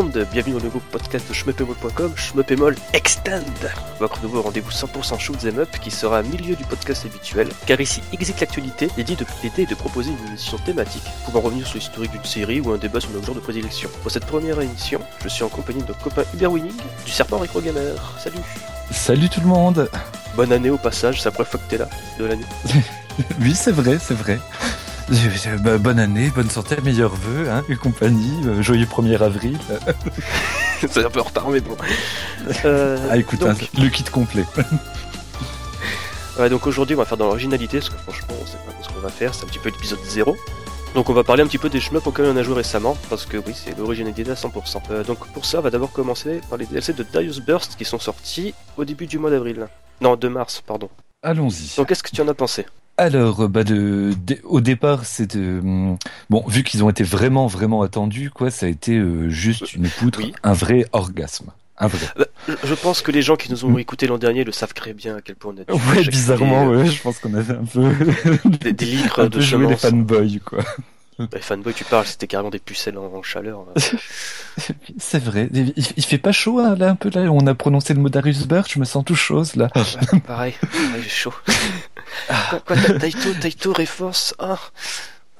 [0.00, 3.44] Bonjour tout le monde, bienvenue nouveau podcast de schmeppemol Extend,
[3.98, 7.78] votre nouveau rendez-vous 100% shoot them up qui sera au milieu du podcast habituel, car
[7.82, 11.76] ici existe l'actualité, l'idée de, l'idée est de proposer une émission thématique, pouvant revenir sur
[11.76, 13.90] l'historique d'une série ou un débat sur nos genre de prédilection.
[14.00, 17.36] Pour cette première émission, je suis en compagnie de notre copain Hubert Winning, du Serpent
[17.36, 18.18] Retro Gamer.
[18.18, 18.38] Salut
[18.90, 19.90] Salut tout le monde
[20.34, 22.46] Bonne année au passage, c'est la première fois que t'es là de l'année.
[23.40, 24.38] Oui, c'est vrai, c'est vrai.
[25.64, 29.58] Bah, bonne année, bonne santé, meilleurs vœux, hein, et compagnie, euh, joyeux 1er avril.
[30.78, 31.76] c'est un peu en retard, mais bon.
[32.64, 34.44] Euh, Ah écoute, donc, hein, le kit complet.
[36.38, 38.88] Ouais, donc aujourd'hui, on va faire dans l'originalité, parce que franchement, on sait pas ce
[38.88, 40.34] qu'on va faire, c'est un petit peu l'épisode 0.
[40.94, 43.26] Donc on va parler un petit peu des shmups auxquels on a joué récemment, parce
[43.26, 44.80] que oui, c'est l'originalité à 100%.
[44.90, 47.84] Euh, donc pour ça, on va d'abord commencer par les DLC de Darius Burst qui
[47.84, 49.66] sont sortis au début du mois d'avril.
[50.00, 50.88] Non, de mars, pardon.
[51.22, 51.76] Allons-y.
[51.76, 52.64] Donc qu'est-ce que tu en as pensé?
[52.96, 55.96] Alors, euh, bah de, de- au départ, c'est hum,
[56.28, 59.88] bon, vu qu'ils ont été vraiment, vraiment attendus, quoi, ça a été euh, juste une
[59.88, 60.32] poutre, Oui.
[60.42, 62.06] un vrai orgasme, un vrai.
[62.16, 62.26] Bah,
[62.64, 65.16] je- pense que les gens qui nous ont écouté l'an dernier le savent très bien
[65.16, 67.90] à quel point on a Ouais, bizarrement, euh, ouais, je pense qu'on avait un peu,
[68.44, 68.86] des, des
[69.28, 69.80] de les semences.
[69.82, 70.64] fanboys, quoi.
[71.26, 73.66] Bah, fanboy, tu parles, c'était carrément des pucelles en, en chaleur.
[73.76, 73.80] euh.
[74.98, 75.48] C'est vrai.
[75.52, 77.22] Il, il fait pas chaud hein, là un peu là.
[77.32, 79.68] On a prononcé le mot Darius Burst, je me sens tout chose là.
[80.26, 81.34] Pareil, pareil, j'ai chaud.
[82.50, 84.58] quoi, quoi, Ta- Taito, Taito, Reforce, ah.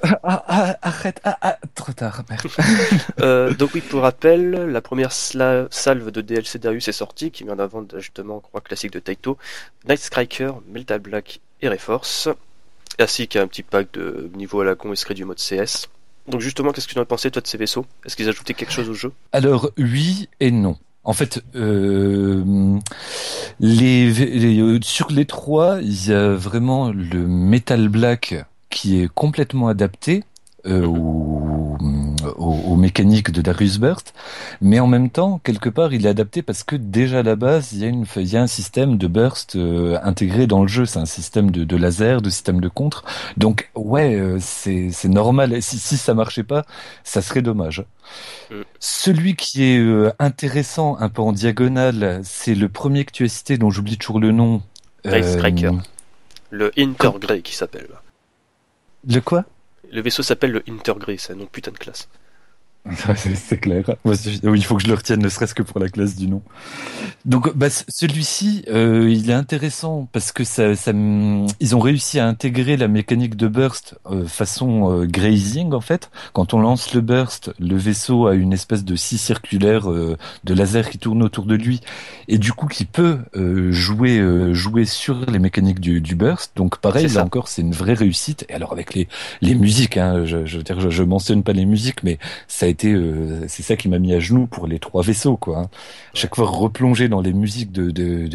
[0.03, 2.47] Ah, ah, arrête, ah, ah, trop tard, merde.
[3.21, 7.53] Euh, donc oui, pour rappel, la première salve de DLC Darius est sortie, qui met
[7.53, 9.37] en avant justement, crois, classique de Taito,
[9.87, 12.29] Night Striker, Melta Black et Reforce,
[13.01, 15.89] ainsi qu'un petit pack de niveau à la con extrait du mode CS.
[16.29, 17.87] Donc justement, qu'est-ce que tu en as pensé toi de ces vaisseaux?
[18.05, 19.13] Est-ce qu'ils ajoutaient quelque chose au jeu?
[19.33, 20.77] Alors oui et non.
[21.03, 22.79] En fait, euh,
[23.59, 29.09] les, les- euh, sur les trois, il y a vraiment le Metal Black qui est
[29.09, 30.23] complètement adapté
[30.67, 31.77] euh, aux,
[32.37, 34.15] aux- aux mécaniques de Darius Burst,
[34.61, 37.73] mais en même temps, quelque part, il est adapté parce que déjà à la base,
[37.73, 40.69] il y a, une, il y a un système de burst euh, intégré dans le
[40.69, 40.87] jeu.
[40.87, 43.05] C'est un système de, de laser, de système de contre.
[43.37, 45.63] Donc ouais, euh, c'est c'est normal.
[45.63, 46.65] Si, si ça marchait pas,
[47.05, 47.85] ça serait dommage.
[48.51, 48.55] Mm.
[48.79, 53.29] Celui qui est euh, intéressant, un peu en diagonale, c'est le premier que tu as
[53.29, 54.63] cité, dont j'oublie toujours le nom.
[55.07, 55.73] Euh, Striker.
[56.51, 57.89] Le Intergrey qui s'appelle.
[59.09, 59.45] Le quoi?
[59.93, 62.09] Le vaisseau s'appelle le Intergrey, c'est un nom putain de classe.
[63.15, 63.85] C'est clair.
[64.05, 66.43] Il faut que je le retienne, ne serait-ce que pour la classe du nom.
[67.27, 72.27] Donc, bah, celui-ci, euh, il est intéressant parce que ça, ça, ils ont réussi à
[72.27, 76.11] intégrer la mécanique de burst euh, façon euh, grazing en fait.
[76.33, 80.55] Quand on lance le burst, le vaisseau a une espèce de scie circulaire euh, de
[80.55, 81.81] laser qui tourne autour de lui
[82.29, 86.53] et du coup qui peut euh, jouer euh, jouer sur les mécaniques du, du burst.
[86.57, 88.47] Donc, pareil, là encore, c'est une vraie réussite.
[88.49, 89.07] Et alors avec les
[89.43, 92.70] les musiques, hein, je, je veux dire, je, je mentionne pas les musiques, mais ça
[92.85, 95.59] euh, c'est ça qui m'a mis à genoux pour les trois vaisseaux, quoi.
[95.59, 95.71] hein.
[96.15, 98.27] Chaque fois replonger dans les musiques de de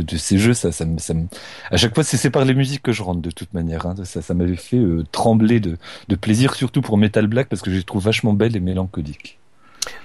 [0.00, 1.26] de, ces jeux, ça, ça ça me-
[1.70, 3.86] à chaque fois c'est par les musiques que je rentre de toute manière.
[3.86, 3.94] Hein.
[4.04, 5.76] Ça, ça m'avait fait euh, trembler de
[6.08, 9.38] de plaisir, surtout pour Metal Black parce que je les trouve vachement belles et mélancoliques.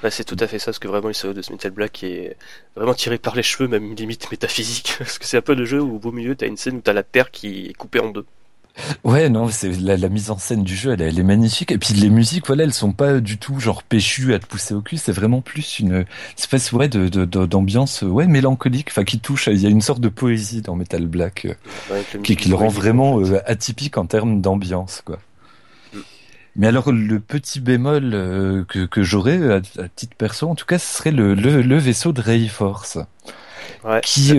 [0.03, 2.03] Bah, c'est tout à fait ça, parce que vraiment, le scénario de ce Metal Black
[2.03, 2.35] est
[2.75, 4.95] vraiment tiré par les cheveux, même limite métaphysique.
[4.99, 6.81] Parce que c'est un peu le jeu où, au beau milieu, t'as une scène où
[6.81, 8.25] t'as la Terre qui est coupée en deux.
[9.03, 11.71] Ouais, non, c'est la, la mise en scène du jeu, elle, est- elle est magnifique.
[11.71, 14.73] Et puis les musiques, voilà, elles sont pas du tout genre péchues à te pousser
[14.73, 14.97] au cul.
[14.97, 16.05] C'est vraiment plus une
[16.37, 17.07] espèce ouais de
[17.45, 19.47] d'ambiance ouais mélancolique, enfin qui touche.
[19.47, 21.45] Il y a une sorte de poésie dans Metal Black.
[21.45, 21.53] euh,
[22.23, 25.19] qui, qui le rend vraiment euh, atypique en termes d'ambiance, quoi.
[25.93, 25.97] Mm.
[26.55, 30.65] Mais alors le petit bémol euh, que, que j'aurais à, à titre perso, en tout
[30.65, 32.97] cas, ce serait le, le, le vaisseau de Rayforce,
[33.83, 34.31] Ouais, qui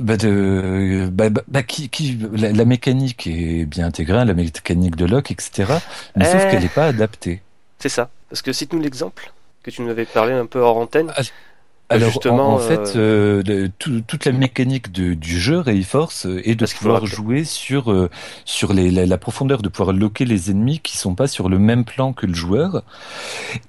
[0.00, 5.04] bah de bah, bah, qui, qui la, la mécanique est bien intégrée, la mécanique de
[5.06, 5.72] lock, etc.
[6.16, 6.50] Mais sauf Eh.
[6.50, 7.42] qu'elle n'est pas adaptée.
[7.78, 8.10] C'est ça.
[8.28, 9.32] Parce que cite-nous l'exemple
[9.62, 11.12] que tu nous avais parlé un peu hors antenne.
[11.16, 11.22] Ah,
[11.90, 16.40] Alors justement, en, en fait, euh, tout- toute la mécanique de, du jeu Rayforce euh,
[16.48, 18.08] est de pouvoir jouer sur euh,
[18.44, 21.58] sur les, la, la profondeur, de pouvoir loquer les ennemis qui sont pas sur le
[21.58, 22.84] même plan que le joueur.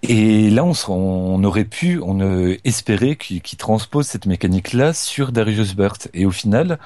[0.04, 5.32] Et là, on, on aurait pu, on euh, espérait qu'il qu'il transpose cette mécanique-là sur
[5.32, 6.10] Darius Burst.
[6.14, 6.78] Et au final.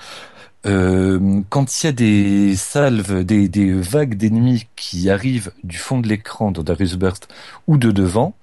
[0.66, 6.00] Euh, quand il y a des salves, des, des vagues d'ennemis qui arrivent du fond
[6.00, 7.28] de l'écran dans Darius Burst
[7.68, 8.36] ou de devant,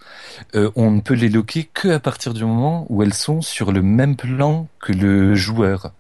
[0.55, 3.73] euh, on ne peut les loquer que à partir du moment où elles sont sur
[3.73, 5.93] le même plan que le joueur.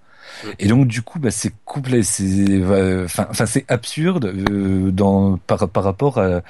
[0.58, 5.36] Et donc du coup, bah, c'est complet, c'est, euh, enfin, enfin, c'est absurde euh, dans
[5.38, 6.42] par par rapport à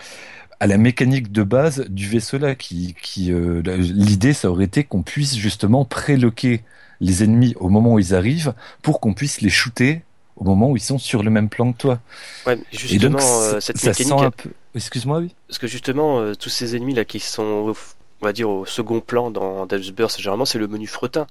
[0.62, 4.84] à la mécanique de base du vaisseau là qui qui euh, l'idée ça aurait été
[4.84, 6.62] qu'on puisse justement préloquer
[7.00, 10.02] les ennemis au moment où ils arrivent pour qu'on puisse les shooter
[10.36, 12.00] au moment où ils sont sur le même plan que toi.
[12.46, 14.50] Ouais, mais Et justement, donc euh, ça, cette ça mécanique, sent un peu.
[14.76, 15.34] Excuse-moi, oui.
[15.48, 17.74] parce que justement, euh, tous ces ennemis là qui sont
[18.20, 21.26] on va dire, au second plan dans Death's Burst, généralement c'est le menu fretin.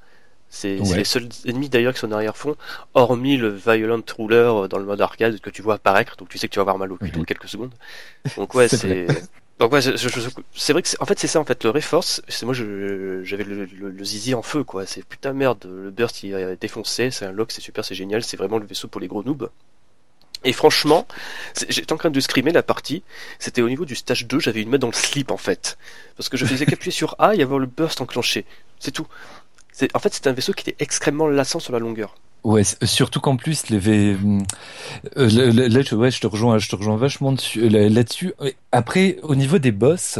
[0.53, 2.57] C'est les seuls ennemis d'ailleurs qui sont en arrière-fond,
[2.93, 6.49] hormis le Violent Ruler dans le mode arcade que tu vois apparaître, donc tu sais
[6.49, 7.71] que tu vas avoir mal au cul dans quelques secondes.
[8.35, 9.07] Donc ouais, c'est.
[9.59, 12.53] Donc ouais, c'est vrai que en fait c'est ça en fait le Reforce, c'est moi
[12.53, 17.11] j'avais le, le, zizi en feu quoi, c'est putain merde, le burst il a défoncé,
[17.11, 19.49] c'est un lock, c'est super, c'est génial, c'est vraiment le vaisseau pour les gros noobs.
[20.43, 21.07] Et franchement,
[21.69, 23.03] j'étais en train de scrimer la partie,
[23.37, 25.77] c'était au niveau du stage 2, j'avais une main dans le slip en fait.
[26.17, 28.45] Parce que je faisais qu'appuyer sur A et avoir le burst enclenché.
[28.79, 29.05] C'est tout.
[29.93, 32.15] En fait, c'était un vaisseau qui était extrêmement lassant sur la longueur.
[32.43, 34.17] Ouais, surtout qu'en plus les v...
[35.17, 38.33] Euh, là, ouais, je te rejoins, je te rejoins vachement dessus, là-dessus.
[38.71, 40.19] Après, au niveau des boss,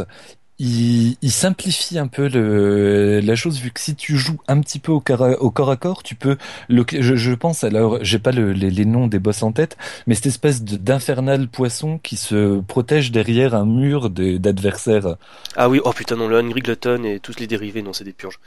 [0.60, 4.78] il, il simplifie un peu le, la chose vu que si tu joues un petit
[4.78, 5.02] peu au,
[5.40, 6.36] au corps à corps, tu peux.
[6.68, 9.76] Le, je, je pense alors, j'ai pas le, les, les, noms des boss en tête,
[10.06, 15.16] mais cette espèce d'infernal poisson qui se protège derrière un mur d'adversaires.
[15.56, 18.12] Ah oui, oh putain non, le Hungry Glutton et tous les dérivés, non, c'est des
[18.12, 18.38] purges.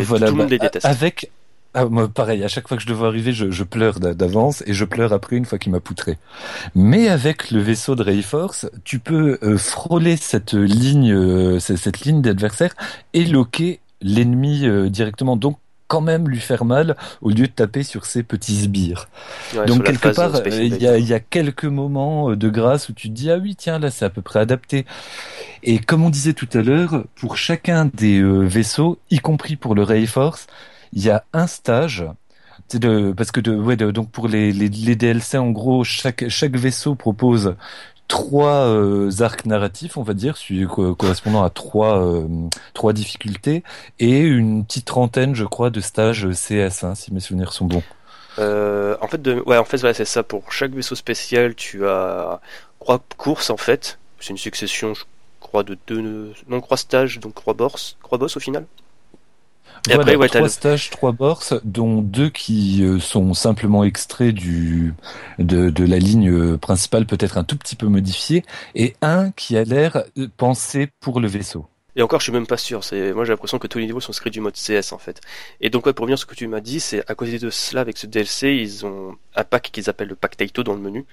[0.00, 0.86] Voilà, tout le monde les bah, déteste.
[0.86, 1.30] Avec
[1.74, 4.72] ah, moi, pareil, à chaque fois que je devais arriver, je, je pleure d'avance et
[4.72, 6.18] je pleure après une fois qu'il m'a poutré.
[6.74, 12.22] Mais avec le vaisseau de Rayforce, tu peux euh, frôler cette ligne, euh, cette ligne
[12.22, 12.74] d'adversaire
[13.12, 15.36] et loquer l'ennemi euh, directement.
[15.36, 15.58] Donc
[15.88, 19.08] quand même lui faire mal au lieu de taper sur ses petits sbires.
[19.66, 23.14] Donc quelque part, il y, a, y, a, quelques moments de grâce où tu te
[23.14, 24.86] dis ah oui tiens là c'est à peu près adapté.
[25.62, 29.82] Et comme on disait tout à l'heure, pour chacun des vaisseaux, y compris pour le
[29.82, 30.46] Rayforce,
[30.92, 32.04] il y a un stage
[32.76, 36.56] de, parce que de, ouais, donc pour les, les, les, DLC, en gros, chaque, chaque
[36.56, 37.56] vaisseau propose
[38.08, 40.36] trois euh, arcs narratifs, on va dire,
[40.98, 42.26] correspondant à trois, euh,
[42.74, 43.62] trois difficultés,
[44.00, 47.82] et une petite trentaine, je crois, de stages CS, hein, si mes souvenirs sont bons.
[48.38, 50.22] Euh, en fait, ouais, en fait, voilà, c'est ça.
[50.22, 52.40] Pour chaque vaisseau spécial, tu as
[52.80, 53.98] trois courses en fait.
[54.20, 55.04] C'est une succession, je
[55.40, 58.64] crois, de deux, non, trois stages, donc trois boss, trois boss au final.
[59.88, 64.94] Et après, ouais, trois stages, trois borses, dont deux qui euh, sont simplement extraits du
[65.38, 68.44] de, de la ligne euh, principale, peut-être un tout petit peu modifié,
[68.74, 71.66] et un qui a l'air euh, pensé pour le vaisseau.
[71.96, 72.84] Et encore, je suis même pas sûr.
[72.84, 75.20] C'est moi, j'ai l'impression que tous les niveaux sont inscrits du mode CS en fait.
[75.60, 77.50] Et donc, ouais, pour revenir à ce que tu m'as dit, c'est à côté de
[77.50, 80.80] cela, avec ce DLC, ils ont un pack qu'ils appellent le pack Taito dans le
[80.80, 81.06] menu.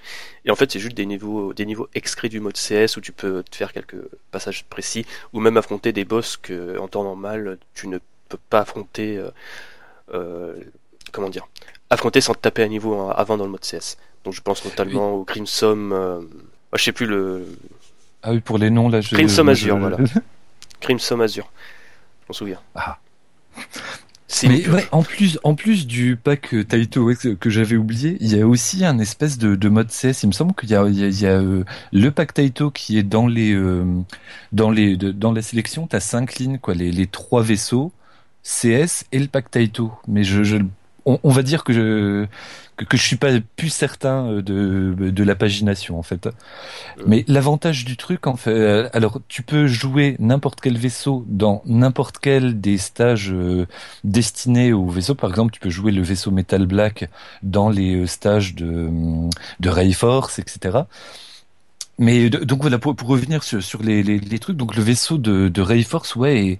[0.44, 3.10] Et en fait, c'est juste des niveaux, des niveaux extraits du mode CS où tu
[3.10, 7.58] peux te faire quelques passages précis, ou même affronter des boss que, en temps normal,
[7.74, 7.98] tu ne
[8.28, 9.30] peut pas affronter, euh,
[10.12, 10.54] euh,
[11.12, 11.46] comment dire,
[11.90, 13.96] affronter sans te taper à niveau avant dans le mode CS.
[14.24, 16.20] Donc je pense notamment au Crimson, euh,
[16.74, 17.46] je sais plus le.
[18.22, 19.00] Ah oui, pour les noms là.
[19.00, 19.98] Je, Crimson Azure, voilà.
[20.80, 21.50] Crimson Azure,
[22.22, 22.60] je m'en souviens.
[22.74, 22.98] Ah.
[24.42, 28.46] Mais ouais, en plus, en plus du pack Taito que j'avais oublié, il y a
[28.46, 30.24] aussi un espèce de, de mode CS.
[30.24, 32.72] Il me semble qu'il y a, il y a, il y a le pack Taito
[32.72, 33.56] qui est dans les,
[34.50, 35.86] dans les, dans la sélection.
[35.86, 37.92] T'as cinq lignes, quoi, les, les trois vaisseaux.
[38.46, 39.92] CS et le pack Taito.
[40.06, 40.58] Mais je, je
[41.06, 42.26] on, va dire que je
[42.76, 46.28] que, que, je suis pas plus certain euh, de, de la pagination en fait.
[47.06, 51.62] Mais l'avantage du truc en fait, euh, alors tu peux jouer n'importe quel vaisseau dans
[51.64, 53.66] n'importe quel des stages euh,
[54.02, 55.14] destinés au vaisseau.
[55.14, 57.08] Par exemple, tu peux jouer le vaisseau Metal Black
[57.42, 58.90] dans les stages de
[59.60, 60.80] de Rayforce, etc.
[61.98, 65.16] Mais donc voilà pour, pour revenir sur, sur les, les, les, trucs donc le vaisseau
[65.16, 66.58] de, de Rayforce ouais est,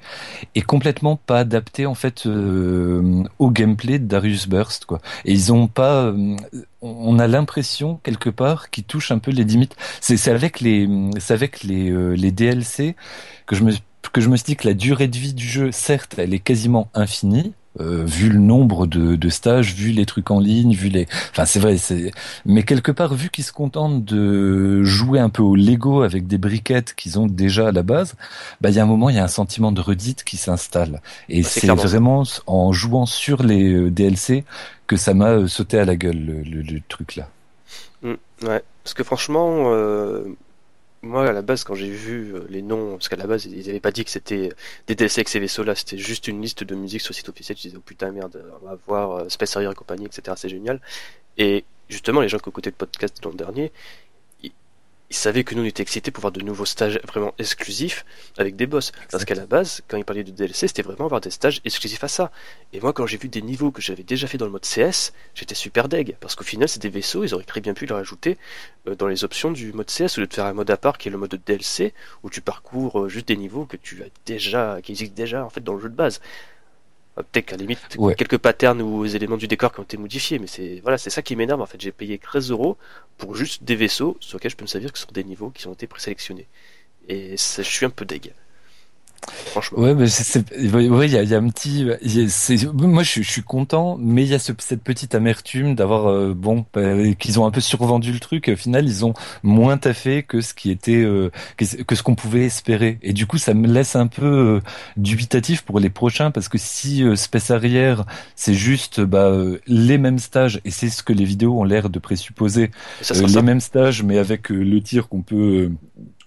[0.55, 5.01] est complètement pas adapté en fait euh, au gameplay de Darius Burst quoi.
[5.27, 6.37] Et ils ont pas euh,
[6.81, 9.77] on a l'impression quelque part qu'ils touchent un peu les limites.
[10.01, 10.89] C'est avec les
[11.19, 12.97] c'est avec les euh, les DLC
[13.45, 13.73] que je me
[14.13, 16.39] que je me suis dit que la durée de vie du jeu certes elle est
[16.39, 20.89] quasiment infinie euh, vu le nombre de, de, stages, vu les trucs en ligne, vu
[20.89, 22.11] les, enfin c'est vrai, c'est,
[22.45, 26.39] mais quelque part vu qu'ils se contentent de jouer un peu au Lego avec des
[26.39, 28.15] briquettes qu'ils ont déjà à la base,
[28.61, 31.03] bah il y a un moment il y a un sentiment de redite qui s'installe
[31.29, 34.45] et c'est vraiment en jouant sur les euh, DLC
[34.87, 37.29] que ça m'a euh, sauté à la gueule le, le, truc là.
[38.03, 38.15] Mmh,
[38.47, 39.71] ouais, parce que franchement.
[39.73, 40.37] Euh
[41.03, 43.67] moi, à la base, quand j'ai vu euh, les noms, parce qu'à la base, ils
[43.67, 44.51] n'avaient pas dit que c'était
[44.87, 47.57] des DLC avec ces vaisseaux-là, c'était juste une liste de musique sur le site officiel.
[47.57, 50.35] Je disais, oh putain, merde, on va voir euh, Space Harrier et compagnie, etc.
[50.37, 50.81] C'est génial.
[51.39, 53.73] Et justement, les gens qui ont écouté le podcast de l'an dernier,
[55.11, 58.05] ils savaient que nous on était excités pour voir de nouveaux stages vraiment exclusifs
[58.39, 58.93] avec des boss.
[59.11, 62.03] Parce qu'à la base, quand ils parlaient de DLC, c'était vraiment avoir des stages exclusifs
[62.03, 62.33] à ça.
[62.73, 65.13] Et moi, quand j'ai vu des niveaux que j'avais déjà fait dans le mode CS,
[65.35, 66.17] j'étais super deg.
[66.21, 68.37] Parce qu'au final, c'est des vaisseaux, ils auraient très bien pu les rajouter
[68.89, 70.99] euh, dans les options du mode CS, au lieu de faire un mode à part
[70.99, 74.09] qui est le mode DLC, où tu parcours euh, juste des niveaux que tu as
[74.25, 76.21] déjà, qui existent déjà en fait dans le jeu de base.
[77.17, 77.81] Peut-être qu'à la limite,
[78.19, 81.23] quelques patterns ou éléments du décor qui ont été modifiés, mais c'est voilà, c'est ça
[81.23, 81.81] qui m'énerve en fait.
[81.81, 82.77] J'ai payé 13 euros
[83.17, 85.67] pour juste des vaisseaux sur lesquels je peux me servir que sur des niveaux qui
[85.67, 86.47] ont été présélectionnés.
[87.09, 88.35] Et je suis un peu deg.
[89.47, 89.79] Franchement.
[89.79, 91.87] Ouais, mais ouais, il y a, y a, un petit,
[92.29, 96.07] c'est, moi je, je, suis content, mais il y a ce, cette petite amertume d'avoir,
[96.07, 96.83] euh, bon, bah,
[97.19, 98.49] qu'ils ont un peu survendu le truc.
[98.49, 102.03] Et au final, ils ont moins taffé que ce qui était, euh, que, que, ce
[102.03, 102.99] qu'on pouvait espérer.
[103.03, 104.61] Et du coup, ça me laisse un peu euh,
[104.97, 108.05] dubitatif pour les prochains, parce que si Space Arrière,
[108.35, 109.33] c'est juste bah,
[109.67, 112.71] les mêmes stages, et c'est ce que les vidéos ont l'air de présupposer,
[113.01, 113.43] les ça.
[113.43, 115.71] mêmes stages, mais avec le tir qu'on peut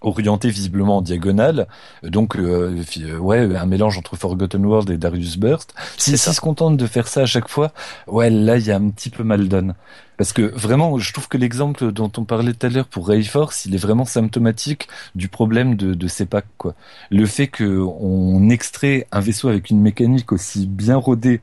[0.02, 1.68] orienté visiblement en diagonale,
[2.04, 5.74] donc euh, euh, ouais, un mélange entre Forgotten World et Darius Burst.
[5.98, 7.72] Si, si se contente de faire ça à chaque fois,
[8.08, 9.76] ouais, là il y a un petit peu mal donne.
[10.18, 13.66] Parce que vraiment, je trouve que l'exemple dont on parlait tout à l'heure pour Rayforce,
[13.66, 16.46] il est vraiment symptomatique du problème de, de ces packs.
[16.58, 16.76] Quoi.
[17.10, 21.40] Le fait qu'on extrait un vaisseau avec une mécanique aussi bien rodée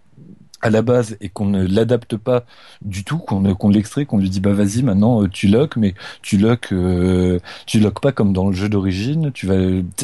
[0.66, 2.44] à la base et qu'on ne l'adapte pas
[2.82, 6.38] du tout, qu'on l'extrait, qu'on lui dit bah vas-y maintenant euh, tu lock, mais tu
[6.38, 9.30] lock euh, tu lock pas comme dans le jeu d'origine.
[9.32, 9.54] Tu vas,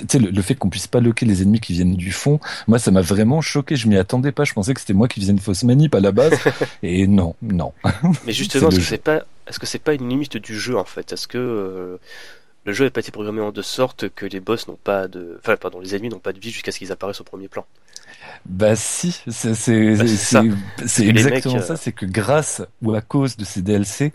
[0.09, 2.38] sais le, fait qu'on puisse pas locker les ennemis qui viennent du fond,
[2.69, 3.75] moi ça m'a vraiment choqué.
[3.75, 4.45] Je m'y attendais pas.
[4.45, 6.38] Je pensais que c'était moi qui faisais une fausse manip à la base
[6.85, 7.73] et non, non.
[8.26, 10.85] Mais justement, est-ce que c'est pas, est-ce que c'est pas une limite du jeu en
[10.85, 11.12] fait?
[11.12, 11.97] Est-ce que euh,
[12.64, 15.38] le jeu n'a pas été programmé en de sorte que les boss n'ont pas de,
[15.40, 17.66] enfin pardon, les ennemis n'ont pas de vie jusqu'à ce qu'ils apparaissent au premier plan?
[18.47, 20.05] Bah si, c'est c'est bah,
[20.97, 24.12] exactement ça, c'est que grâce ou à cause de ces DLC,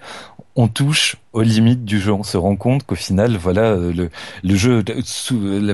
[0.57, 2.11] on touche aux limites du jeu.
[2.11, 4.09] On se rend compte qu'au final, voilà, euh, le,
[4.43, 4.83] le jeu,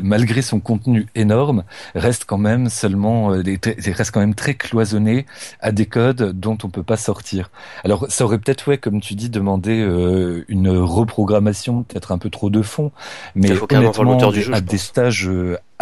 [0.04, 1.64] malgré son contenu énorme,
[1.96, 3.42] reste quand même seulement, euh,
[3.88, 5.26] reste quand même très cloisonné
[5.62, 7.50] à des codes dont on peut pas sortir.
[7.86, 12.30] Alors, ça aurait peut-être, ouais, comme tu dis, demandé euh, une reprogrammation, peut-être un peu
[12.30, 12.92] trop de fond,
[13.36, 15.30] mais honnêtement, du jeu, à des stages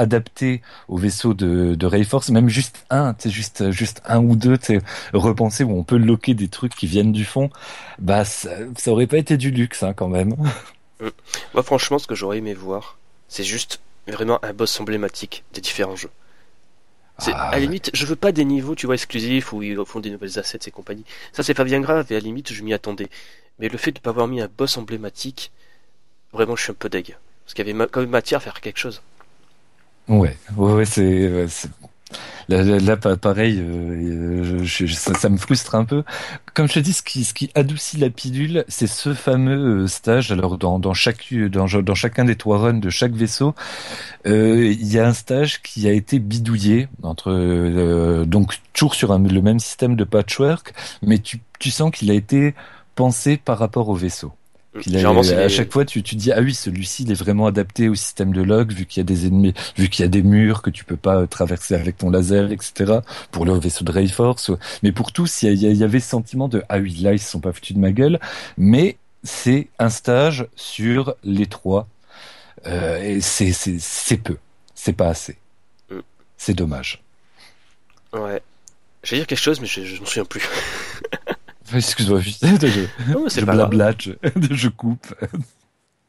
[0.01, 4.58] adaptés au vaisseau de, de Rayforce, même juste un, c'est juste juste un ou deux,
[4.58, 4.79] tu
[5.13, 7.50] repenser où on peut loquer des trucs qui viennent du fond,
[8.00, 10.36] bah ça, ça aurait pas été du luxe Hein, quand même.
[11.00, 11.10] Mm.
[11.53, 15.96] Moi, franchement, ce que j'aurais aimé voir, c'est juste vraiment un boss emblématique des différents
[15.96, 16.12] jeux.
[17.17, 20.00] Ah, à la limite, je veux pas des niveaux, tu vois, exclusifs où ils font
[20.00, 21.05] des nouvelles assets et compagnie.
[21.34, 23.10] Ça, c'est pas bien grave et à la limite, je m'y attendais.
[23.60, 25.51] Mais le fait de pas avoir mis un boss emblématique,
[26.34, 27.15] vraiment, je suis un peu deg.
[27.46, 29.01] Parce qu'il y avait quand même matière à faire quelque chose.
[30.08, 31.48] Ouais, ouais, c'est
[32.50, 36.03] Là, pareil, euh, ça, me frustre un peu.
[36.53, 40.31] Comme je te dis, ce qui, adoucit la pilule, c'est ce fameux euh, stage.
[40.31, 43.55] Alors, dans, dans chacun des trois runs de chaque vaisseau,
[44.27, 47.31] euh, il y a un stage qui a été bidouillé entre
[48.25, 52.53] donc toujours sur le même système de patchwork, mais tu, tu sens qu'il a été
[52.96, 54.34] pensé par rapport au vaisseau
[54.75, 58.31] à chaque fois, tu, tu dis ah oui, celui-ci il est vraiment adapté au système
[58.31, 60.69] de log vu qu'il y a des ennemis, vu qu'il y a des murs que
[60.69, 62.99] tu peux pas traverser avec ton laser, etc.
[63.31, 64.51] Pour le vaisseau de Rayforce,
[64.81, 67.39] mais pour tous, il y, avait ce sentiment de ah oui, là ils se sont
[67.39, 68.19] pas foutus de ma gueule,
[68.57, 71.87] mais c'est un stage sur les trois
[72.65, 74.37] euh, et c'est c'est peu,
[74.73, 75.37] c'est pas assez,
[75.89, 75.99] mm.
[76.37, 77.03] c'est dommage.
[78.13, 78.41] Ouais,
[79.03, 80.43] je vais dire quelque chose, mais je, je m'en souviens plus.
[81.75, 84.11] Excuse-moi, je, je, blablate, je,
[84.51, 85.07] je coupe.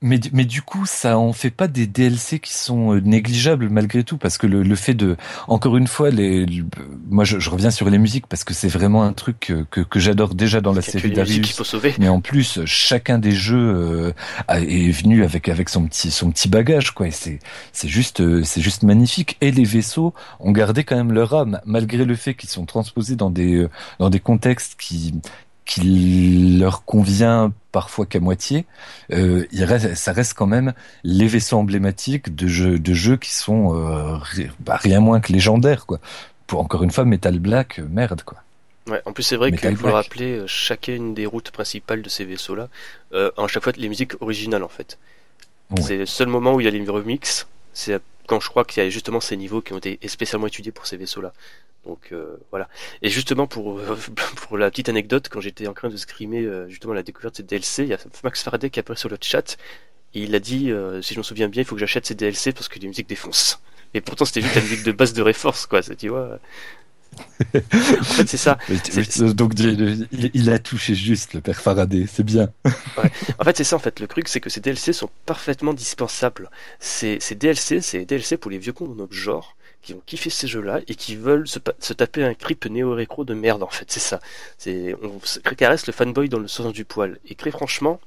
[0.02, 4.02] Mais, mais du coup, ça en fait pas des DLC qui sont euh, négligeables malgré
[4.02, 5.16] tout, parce que le, le fait de,
[5.47, 6.45] encore une fois, les,
[7.09, 10.00] moi je, je, reviens sur les musiques parce que c'est vraiment un truc que, que,
[10.00, 11.57] j'adore déjà dans la série Darius.
[12.00, 14.12] Mais en plus, chacun des jeux euh,
[14.49, 17.07] est venu avec avec son petit son petit bagage quoi.
[17.07, 17.38] Et c'est
[17.73, 19.37] c'est juste euh, c'est juste magnifique.
[19.40, 23.14] Et les vaisseaux ont gardé quand même leur âme malgré le fait qu'ils sont transposés
[23.14, 23.69] dans des
[24.00, 25.14] dans des contextes qui
[25.64, 28.66] qui leur convient parfois qu'à moitié,
[29.12, 33.33] euh, il reste, ça reste quand même les vaisseaux emblématiques de jeux, de jeux qui
[33.33, 34.19] sont euh,
[34.61, 36.00] bah, rien moins que légendaires, quoi.
[36.47, 38.42] Pour encore une fois, Metal Black, euh, merde, quoi.
[38.88, 42.25] Ouais, en plus c'est vrai qu'il faut le rappeler, chacune des routes principales de ces
[42.25, 42.69] vaisseaux-là,
[43.12, 44.99] euh, en chaque fois les musiques originales en fait.
[45.81, 48.83] C'est le seul moment où il y a les remix, c'est quand je crois qu'il
[48.83, 51.33] y a justement ces niveaux qui ont été spécialement étudiés pour ces vaisseaux-là.
[51.87, 52.69] Donc euh, voilà.
[53.03, 53.81] Et justement pour
[54.37, 57.37] pour la petite anecdote, quand j'étais en train de scrimer euh, justement la découverte de
[57.39, 59.57] ces DLC, il y a Max Faraday qui apparaît sur le chat.
[60.15, 62.15] Et il a dit, euh, si je me souviens bien, il faut que j'achète ces
[62.15, 63.61] DLC parce que les musiques défoncent.
[63.95, 65.83] Et pourtant c'était juste la musique de base de Reforce, quoi.
[65.83, 66.39] Tu vois.
[67.45, 68.57] en fait, c'est ça.
[69.35, 72.51] Donc, il, a touché juste le père Faraday, c'est bien.
[72.65, 73.11] ouais.
[73.39, 73.77] En fait, c'est ça.
[73.77, 76.51] En fait, le truc, c'est que ces DLC sont parfaitement dispensables.
[76.79, 80.31] Ces, ces DLC, c'est DLC pour les vieux cons de notre genre qui ont kiffé
[80.31, 81.59] ces jeux-là et qui veulent se,
[81.93, 84.21] taper un creep néo-récro de merde en fait, c'est ça.
[84.59, 85.21] C'est on
[85.55, 87.19] caresse le fanboy dans le sens du poil.
[87.27, 88.01] Et très franchement,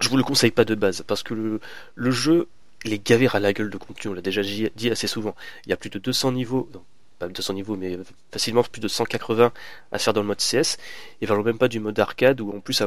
[0.00, 2.48] je vous le conseille pas de base parce que le, jeu
[2.84, 5.34] il est à la gueule de contenu, on l'a déjà dit assez souvent.
[5.66, 6.82] Il y a plus de 200 niveaux, non,
[7.18, 7.98] pas 200 niveaux, mais
[8.32, 9.52] facilement plus de 180
[9.92, 10.78] à faire dans le mode CS.
[11.20, 12.80] Et parlons même pas du mode arcade où en plus,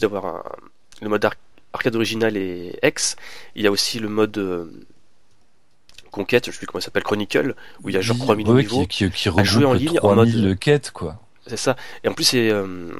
[0.00, 0.56] d'avoir
[1.00, 1.28] le mode
[1.72, 3.16] arcade original et X,
[3.54, 4.66] il y a aussi le mode euh,
[6.12, 8.48] Conquête, je sais plus comment ça s'appelle, Chronicle, où il y a genre Oui, 3000
[8.48, 8.86] ouais, niveaux.
[8.86, 11.18] qui, qui, qui à jouer en ligne en mode- 3000 quêtes, quoi.
[11.46, 11.74] C'est ça.
[12.04, 12.92] Et en plus, c'est, euh,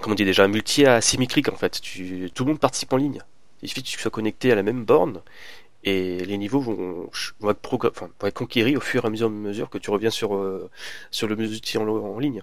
[0.00, 1.80] comment on dit déjà, multi asymétrique en fait.
[1.82, 3.20] Tu, tout le monde participe en ligne.
[3.62, 5.20] Il suffit que tu sois connecté à la même borne
[5.84, 7.10] et les niveaux vont,
[7.40, 10.10] vont, être, enfin, vont être conquéris au fur et à mesure, mesure que tu reviens
[10.10, 10.70] sur, euh,
[11.10, 12.42] sur le multi en, en ligne.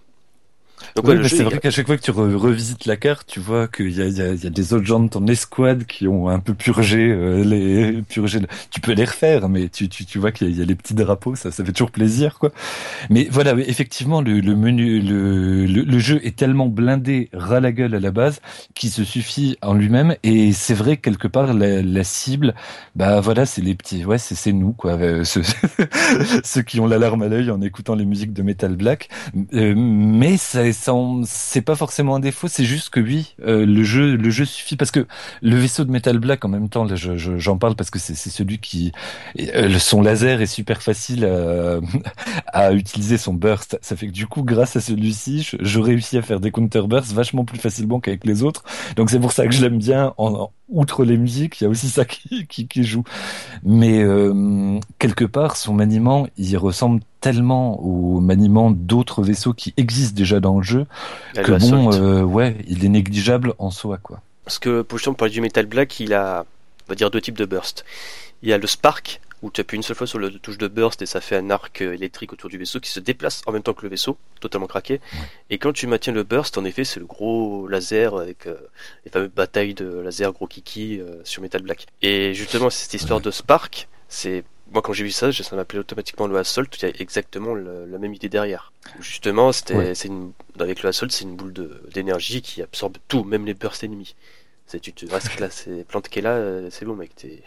[0.95, 3.27] Donc, Oui, ouais, mais c'est vrai qu'à chaque fois que tu re- revisites la carte,
[3.27, 4.11] tu vois qu'il y y,
[4.43, 8.01] y a des autres gens de ton escouade qui ont un peu purgé euh, les
[8.03, 8.39] purgé.
[8.71, 10.65] Tu peux les refaire, mais tu, tu, tu vois qu'il y, a- il y a
[10.65, 12.51] les petits drapeaux, ça, ça fait toujours plaisir, quoi.
[13.09, 17.71] Mais voilà, effectivement, le, le menu, le, le, le jeu est tellement blindé ras la
[17.71, 18.41] gueule à la base
[18.75, 20.15] qu'il se suffit en lui-même.
[20.23, 22.55] Et c'est vrai que quelque part la, la cible,
[22.95, 25.43] bah voilà, c'est les petits, ouais, c'est c'est nous, quoi, euh, ceux,
[26.43, 29.09] ceux qui ont l'alarme à l'œil en écoutant les musiques de Metal Black.
[29.53, 30.71] Euh, mais ça,
[31.25, 34.75] c'est pas forcément un défaut, c'est juste que oui, euh, le jeu, le jeu suffit
[34.75, 35.05] parce que
[35.41, 37.99] le vaisseau de Metal Black en même temps, là, je- je- j'en parle parce que
[37.99, 38.91] c'est celui qui,
[39.39, 41.79] euh, son laser est super facile à,
[42.47, 43.77] à utiliser son burst.
[43.81, 47.11] Ça fait que du coup, grâce à celui-ci, je, réussis à faire des counter bursts
[47.13, 48.63] vachement plus facilement qu'avec les autres.
[48.95, 50.13] Donc c'est pour ça que je l'aime bien.
[50.17, 53.03] En, en- outre les musiques, il y a aussi ça qui, joue.
[53.63, 60.15] Mais euh, quelque part, son maniement, il ressemble tellement au maniement d'autres vaisseaux qui existent
[60.15, 60.85] déjà dans le jeu
[61.33, 64.21] que bon, euh, ouais, il est négligeable en soi, quoi.
[64.43, 66.45] Parce que pour justement parler du Metal Black, il a,
[66.85, 67.85] on va dire, deux types de burst.
[68.41, 70.67] Il y a le Spark, où tu appuies une seule fois sur la touche de
[70.67, 73.53] burst et ça fait un arc euh, électrique autour du vaisseau qui se déplace en
[73.53, 74.99] même temps que le vaisseau, totalement craqué.
[75.49, 78.55] Et quand tu maintiens le burst, en effet, c'est le gros laser avec euh,
[79.05, 81.87] les fameuses batailles de laser gros kiki euh, sur Metal Black.
[82.01, 86.27] Et justement, cette histoire de Spark, c'est moi quand j'ai vu ça, ça m'appelait automatiquement
[86.27, 86.63] le Assault.
[86.77, 88.73] Il y a exactement le- la même idée derrière.
[88.99, 89.95] Justement, c'était, Ouais.
[89.95, 91.53] c'est une, avec le Assault, c'est une boule
[91.93, 94.15] d'énergie qui absorbe tout, même les bursts ennemis.
[94.65, 97.43] C'est, tu te restes là, c'est plante qui est là, euh, c'est bon mec, t'es,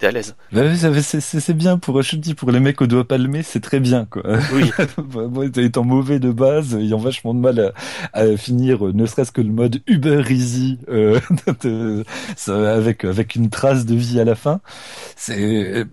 [0.06, 0.34] à l'aise.
[0.52, 3.78] Bah c'est bien pour, je te dis, pour les mecs au doigt palmé, c'est très
[3.78, 4.22] bien, quoi.
[4.52, 4.70] Oui,
[5.14, 7.60] Moi, étant mauvais de base, ayant vachement de mal
[8.14, 11.20] à, à finir, euh, ne serait-ce que le mode Uber Easy, euh,
[12.48, 14.60] avec avec une trace de vie à la fin,
[15.14, 15.84] c'est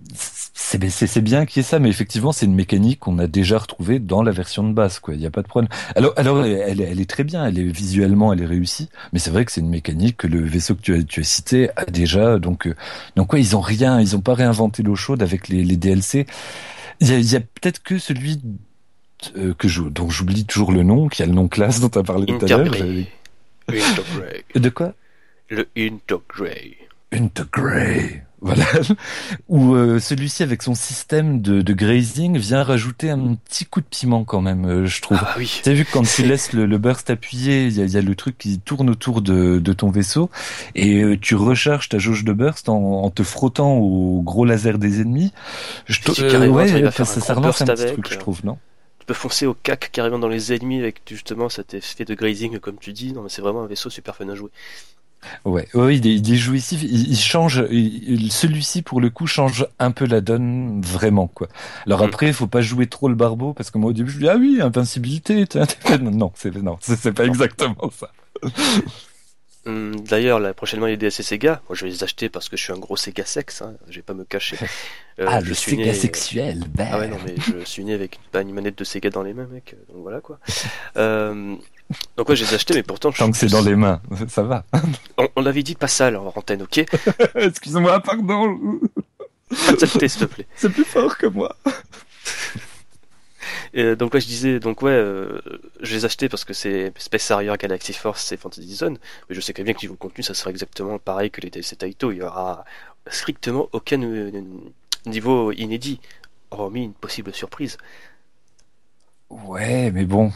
[0.56, 3.26] c'est c'est c'est bien qu'il y ait ça, mais effectivement, c'est une mécanique qu'on a
[3.28, 5.16] déjà retrouvée dans la version de base, quoi.
[5.16, 5.70] Il n'y a pas de problème.
[5.96, 9.20] Alors alors, elle, est- elle est très bien, elle est visuellement, elle est réussie, mais
[9.20, 11.70] c'est vrai que c'est une mécanique que le vaisseau que tu as tu as cité
[11.76, 12.76] a déjà, donc euh,
[13.16, 16.28] donc ouais, ils ont rien, ils ont pas réinventé l'eau chaude avec les les DLC.
[17.00, 18.40] Il y a, a peut-être que celui
[19.38, 21.98] euh, que je, dont j'oublie toujours le nom, qui a le nom classe dont tu
[21.98, 22.74] as parlé tout à l'heure.
[24.56, 24.94] De quoi?
[25.50, 26.78] Le Intergrey.
[27.12, 28.24] Intergrey.
[28.46, 28.66] Voilà.
[29.48, 33.86] Où euh, celui-ci, avec son système de, de grazing, vient rajouter un petit coup de
[33.86, 35.18] piment quand même, euh, je trouve.
[35.22, 35.62] Ah oui.
[35.64, 38.02] T'as vu que quand tu laisses le, le burst appuyé, il y a, y a
[38.02, 40.30] le truc qui tourne autour de, de ton vaisseau
[40.76, 44.78] et euh, tu recharges ta jauge de burst en, en te frottant au gros laser
[44.78, 45.32] des ennemis.
[45.86, 48.20] Je carrément, ouais, ça, ça relance un petit truc, je euh.
[48.20, 48.58] trouve, non?
[49.00, 52.60] Tu peux foncer au cac carrément dans les ennemis avec justement cet effet de grazing
[52.60, 53.12] comme tu dis.
[53.14, 54.50] Non mais c'est vraiment un vaisseau super fun à jouer.
[55.46, 56.82] Ouais, ouais, il est, il est jouissif.
[56.84, 57.66] Il, il change.
[57.72, 61.48] il- Celui-ci, pour le coup, change un peu la donne, vraiment, quoi.
[61.86, 62.06] Alors Mm.
[62.06, 64.22] après, il faut pas jouer trop le barbeau parce que moi au début, je me
[64.24, 65.46] dis ah oui, invincibilité.
[66.02, 68.10] Non, c'est non, c'est pas exactement ça.
[69.66, 71.62] Hum, D'ailleurs, là, prochainement, il y a des DLC Sega.
[71.70, 73.62] Moi, je vais les acheter parce que je suis un gros Sega sexe.
[73.62, 73.76] Hein.
[73.88, 74.58] Je vais pas me cacher.
[75.20, 76.64] Euh, ah, je le suis Sega né- sexuel.
[76.74, 76.86] bah.
[76.92, 79.46] Ah ouais, non, mais je suis né avec une manette de Sega dans les mains,
[79.46, 79.76] mec.
[79.88, 80.40] Donc voilà quoi.
[80.98, 81.56] Euh,
[82.18, 83.76] donc ouais, je les ai achetés, mais pourtant, je Tant que suis c'est dans les
[83.76, 84.66] mains, ça va.
[85.18, 86.86] On, on l'avait dit pas ça là, en antenne, ok
[87.36, 88.80] Excuse-moi, pardon.
[89.50, 90.48] Pas de saleté, s'il te plaît.
[90.56, 91.56] C'est plus fort que moi.
[93.74, 95.40] Et donc ouais, je disais, donc ouais, euh,
[95.82, 99.36] je les ai achetés parce que c'est Space Harrier, Galaxy Force et Fantasy Zone, mais
[99.36, 102.12] je sais très bien que niveau contenu, ça sera exactement pareil que les DLC Taito.
[102.12, 102.66] Il y aura
[103.08, 104.32] strictement aucun euh,
[105.06, 106.00] niveau inédit,
[106.52, 107.78] hormis une possible surprise.
[109.48, 110.32] Ouais, mais bon,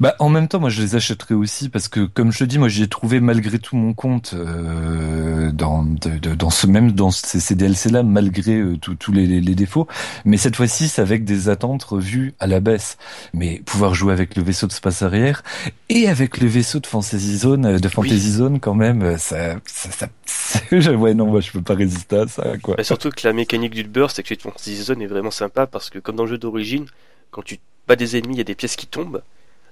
[0.00, 2.58] bah en même temps, moi je les achèterais aussi parce que, comme je te dis,
[2.58, 6.92] moi j'y ai trouvé malgré tout mon compte euh, dans de- de- dans ce même
[6.92, 9.86] dans ces, ces DLC là, malgré euh, tous les, défauts.
[10.24, 12.96] Mais cette fois-ci, c'est avec des attentes revues à la baisse.
[13.34, 15.42] Mais pouvoir jouer avec le vaisseau de space arrière
[15.88, 19.56] et avec le vaisseau de Fantasy Zone, euh, de Fantasy Zone quand même, euh, ça,
[19.66, 20.60] ça, ça,
[20.92, 22.74] ouais non, moi je peux pas résister à ça quoi.
[22.78, 25.90] Mais surtout que la mécanique du burst avec Street Fantasy Zone est vraiment sympa parce
[25.90, 26.86] que comme dans le jeu d'origine,
[27.30, 29.22] quand tu bats des ennemis, il y a des pièces qui tombent,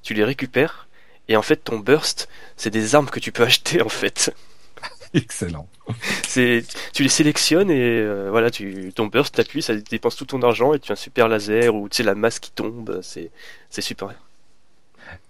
[0.03, 0.89] tu les récupères
[1.29, 4.35] et en fait ton burst, c'est des armes que tu peux acheter en fait.
[5.15, 5.69] Excellent.
[6.27, 10.43] C'est tu les sélectionnes et euh, voilà, tu ton burst t'appuies, ça dépense tout ton
[10.43, 13.31] argent et tu as un super laser ou tu sais la masse qui tombe, c'est
[13.71, 14.15] c'est super.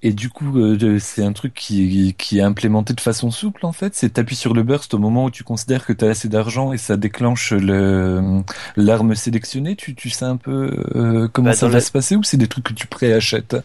[0.03, 3.73] Et du coup, euh, c'est un truc qui, qui est implémenté de façon souple en
[3.73, 3.95] fait.
[3.95, 6.73] C'est t'appuies sur le burst au moment où tu considères que tu as assez d'argent
[6.73, 8.43] et ça déclenche le
[8.77, 9.77] l'arme sélectionnée.
[9.77, 12.37] Tu, tu sais un peu euh, comment Bah, ça va la- se passer ou c'est
[12.39, 13.57] des trucs que tu préachètes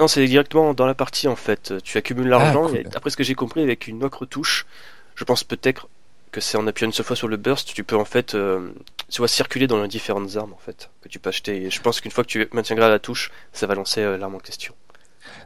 [0.00, 1.74] Non, c'est directement dans la partie en fait.
[1.84, 2.78] Tu accumules l'argent Ah, cool.
[2.78, 4.66] et après ce que j'ai compris avec une autre touche,
[5.14, 5.88] je pense peut-être
[6.32, 8.68] que c'est en appuyant une seule fois sur le burst, tu peux en fait, euh,
[9.08, 11.62] tu vois, circuler dans les différentes armes en fait que tu peux acheter.
[11.64, 14.38] Et je pense qu'une fois que tu maintiendras la touche, ça va lancer l'arme en
[14.38, 14.74] question.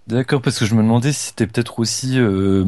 [0.09, 2.65] D'accord, parce que je me demandais si c'était peut-être aussi euh,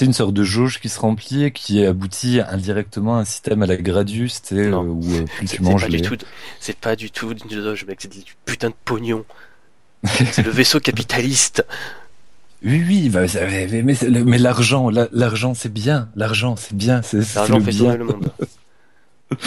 [0.00, 3.66] une sorte de jauge qui se remplit et qui aboutit indirectement à un système à
[3.66, 4.82] la Gradius, tu sais, Non.
[4.84, 6.00] euh, où euh, plus tu manges pas les...
[6.00, 6.24] du tout, de-
[6.60, 7.98] c'est pas du tout une doge, mec.
[8.02, 9.24] C'est du putain de pognon.
[10.04, 11.64] c'est le vaisseau capitaliste.
[12.64, 17.02] Oui, oui, bah, mais, mais, mais l'argent, la- l'argent c'est bien, l'argent c'est bien,
[17.34, 17.78] L'argent fait bien.
[17.78, 18.30] tourner le monde.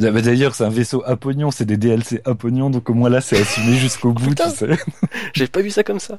[0.00, 2.94] Ah, bah, D'ailleurs, c'est un vaisseau à pognon, c'est des DLC à pognon, donc au
[2.94, 4.78] moins là, c'est assumé jusqu'au bout, tu sais.
[5.34, 6.18] J'ai pas vu ça comme ça.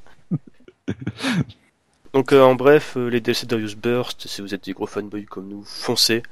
[2.14, 5.26] Donc euh, en bref, euh, les DLC Darius Burst, si vous êtes des gros fanboys
[5.26, 6.24] comme nous, foncez.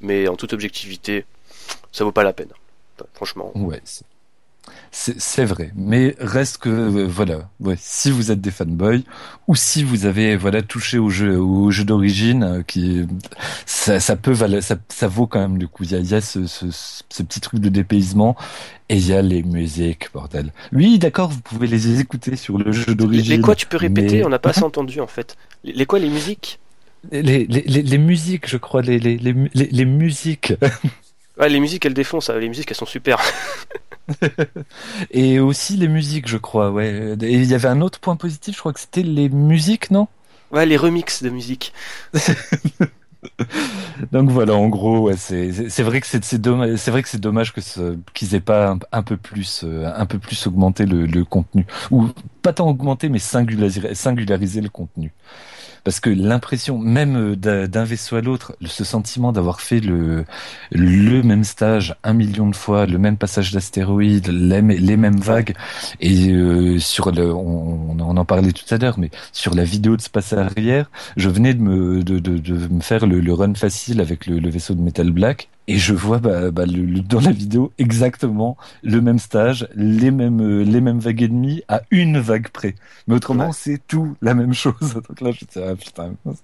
[0.00, 1.24] Mais en toute objectivité,
[1.92, 2.50] ça vaut pas la peine.
[2.96, 3.50] Enfin, franchement.
[3.54, 3.80] Ouais,
[4.90, 9.02] c'est- vrai, mais reste que euh, voilà, ouais, si vous êtes des fanboys
[9.48, 13.04] ou si vous avez voilà touché au jeu au jeu d'origine, euh, qui
[13.66, 15.84] ça, ça peut valoir, ça, ça vaut quand même le coup.
[15.84, 18.36] Il y a, il y a ce, ce, ce petit truc de dépaysement
[18.88, 20.52] et il y a les musiques, bordel.
[20.72, 23.36] Oui, d'accord, vous pouvez les écouter sur le jeu d'origine.
[23.36, 24.18] les quoi tu peux répéter?
[24.18, 25.36] Mais- On n'a pas assez entendu en fait.
[25.64, 26.58] Les, les quoi les musiques?
[27.12, 30.54] Les, les, les, musiques, je crois, les, les, les, musiques.
[31.38, 32.30] Ouais, les musiques elles défoncent.
[32.30, 33.20] Les musiques elles sont super.
[35.10, 37.16] Et aussi les musiques, je crois, ouais.
[37.22, 40.08] Et il y avait un autre point positif, je crois que c'était les musiques, non?
[40.50, 41.72] Ouais, les remixes de musique.
[44.12, 47.20] Donc voilà, en gros, ouais, c'est vrai que c'est c'est dommage, c'est vrai que c'est
[47.20, 50.86] dommage que ce- qu'ils aient pas un, un peu plus euh, un peu plus augmenté
[50.86, 52.08] le, le contenu ou
[52.42, 55.12] pas tant augmenté mais singulariser le contenu.
[55.84, 60.24] Parce que l'impression, même euh, d'un vaisseau à l'autre, ce sentiment d'avoir fait le
[60.70, 65.18] le même stage un million de fois, le même passage d'astéroïdes, les, mê- les mêmes
[65.20, 65.54] vagues,
[66.00, 69.96] et euh, sur le, on, on en parlait tout à l'heure, mais sur la vidéo
[69.96, 73.32] de ce passage arrière, je venais de me de, de, de me faire le, le
[73.34, 76.84] run facile avec le, le vaisseau de Metal Black, et je vois bah, bah, le-
[76.84, 81.28] le- dans la vidéo exactement le même stage, les mêmes euh, les mêmes vagues et
[81.28, 82.74] demie à une vague près.
[83.06, 83.52] Mais autrement, Ouais.
[83.54, 84.74] c'est tout la même chose.
[85.08, 86.14] Donc là, je me dis, ah putain,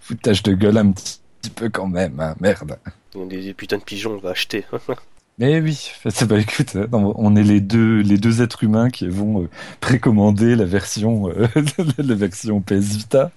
[0.00, 2.78] foutage de gueule un petit, petit peu quand même, hein, merde.
[3.14, 4.64] Est des putains de pigeons, on va acheter.
[5.38, 9.08] Mais oui, c'est pas écoute, hein, on est les deux les deux êtres humains qui
[9.08, 9.48] vont euh,
[9.80, 11.46] précommander la version euh,
[11.98, 13.30] la version PS Vita.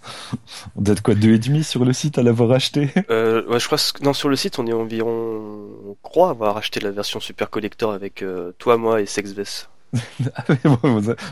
[0.76, 2.90] On date quoi deux et demi sur le site à l'avoir acheté?
[3.10, 6.58] Euh, ouais, je crois que non, sur le site, on est environ, on croit avoir
[6.58, 9.68] acheté la version Super Collector avec euh, toi, moi et Sexves.
[10.36, 10.44] Ah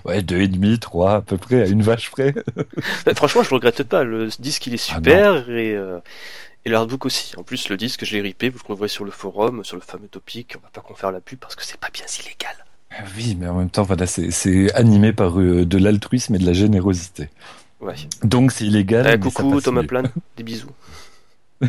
[0.06, 2.34] ouais, deux et demi, trois à peu près à une vache près.
[3.06, 4.04] Mais franchement, je regrette pas.
[4.04, 6.00] Le disque, il est Ah super et, euh,
[6.66, 7.34] et l'artbook aussi.
[7.38, 8.50] En plus, le disque, je l'ai ripé.
[8.50, 10.56] Vous le voyez sur le forum, sur le fameux topic.
[10.58, 12.56] On va pas qu'on faire la pub parce que c'est pas bien illégal.
[12.92, 16.46] Ah Oui, mais en même temps, voilà, c'est animé par euh, de l'altruisme et de
[16.46, 17.30] la générosité.
[17.80, 17.96] Ouais.
[18.24, 19.08] Donc c'est illégal.
[19.08, 19.88] Eh, mais ça coucou passe Thomas mieux.
[19.88, 20.04] Plan,
[20.38, 20.72] des bisous.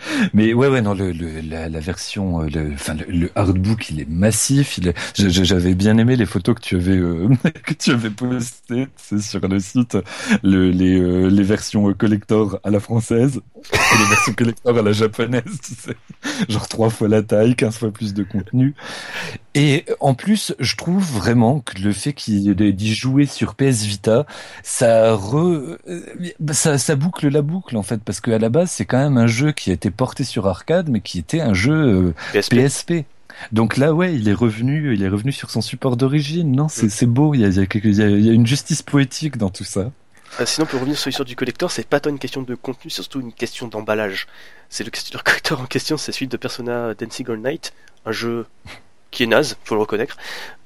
[0.34, 3.90] Mais ouais, ouais, non, le, le- la, la version, euh, le, enfin, le, le artbook,
[3.90, 4.78] il est massif.
[4.78, 7.28] Il est, j'avais bien aimé les photos que tu avais euh,
[7.64, 8.88] que tu avais postées
[9.20, 9.96] sur le site,
[10.42, 13.40] le, les, euh, les versions euh, collector à la française
[13.72, 15.42] les versions collector à la japonaise.
[15.62, 15.96] Tu sais,
[16.48, 18.74] genre trois fois la taille, 15 fois plus de contenu.
[19.54, 24.26] Et en plus, je trouve vraiment que le fait qu'il d'y jouer sur PS Vita,
[24.62, 25.78] ça re, euh,
[26.52, 29.26] ça, ça boucle la boucle en fait, parce qu'à la base, c'est quand même un
[29.26, 32.54] jeu qui a été porté sur arcade, mais qui était un jeu euh, PSP.
[32.54, 32.92] PSP.
[33.50, 36.52] Donc là, ouais, il est revenu, il est revenu sur son support d'origine.
[36.54, 37.34] Non, c'est beau.
[37.34, 38.82] Il y a, il y, a quelque- il y a- il y a une justice
[38.82, 39.90] poétique dans tout ça.
[40.38, 42.90] Ah, sinon, pour revenir sur l'histoire du collector, c'est pas tant une question de contenu,
[42.90, 44.28] c'est surtout une question d'emballage.
[44.70, 44.90] C'est le,
[45.22, 47.72] collector en question, c'est celui de Persona Dancing All Night,
[48.06, 48.46] un jeu
[49.10, 50.16] qui est naze, faut le reconnaître.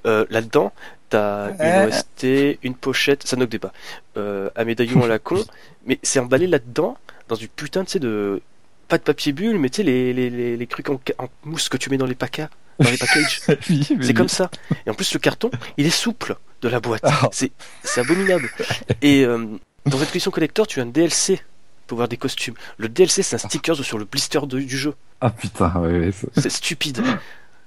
[0.04, 0.72] Euh, Là-dedans,
[1.08, 1.50] t'as
[1.84, 3.72] une OST, une pochette, ça n'octe pas,
[4.16, 5.42] euh, un médaillon à la con,
[5.86, 6.96] mais c'est emballé là-dedans
[7.28, 8.40] dans du putain, de
[8.88, 11.00] pas de papier bulle, mais tu sais les, les, les, les trucs en,
[11.44, 13.40] mousse que tu mets dans les pacas, dans les packages.
[13.70, 14.50] Oui, C'est comme ça.
[14.86, 17.02] Et en plus, le carton, il est souple de la boîte.
[17.04, 17.28] Ah.
[17.32, 17.50] C'est,
[17.96, 18.50] abominable.
[19.02, 19.46] Et euh,
[19.86, 21.40] dans cette collection collector, tu as un DLC
[21.86, 22.54] pour voir des costumes.
[22.78, 24.94] Le DLC, c'est un sticker sur le blister de- du jeu.
[25.20, 27.02] Ah putain, ouais, ouais, C'est stupide.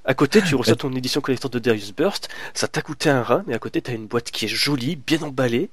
[0.05, 2.29] À côté, tu reçois ton édition collector de Darius Burst.
[2.53, 5.21] Ça t'a coûté un rein, mais à côté, t'as une boîte qui est jolie, bien
[5.21, 5.69] emballée.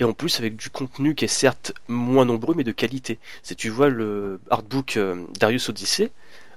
[0.00, 3.18] Et en plus, avec du contenu qui est certes moins nombreux, mais de qualité.
[3.42, 6.10] Si tu vois le artbook euh, Darius Odyssey,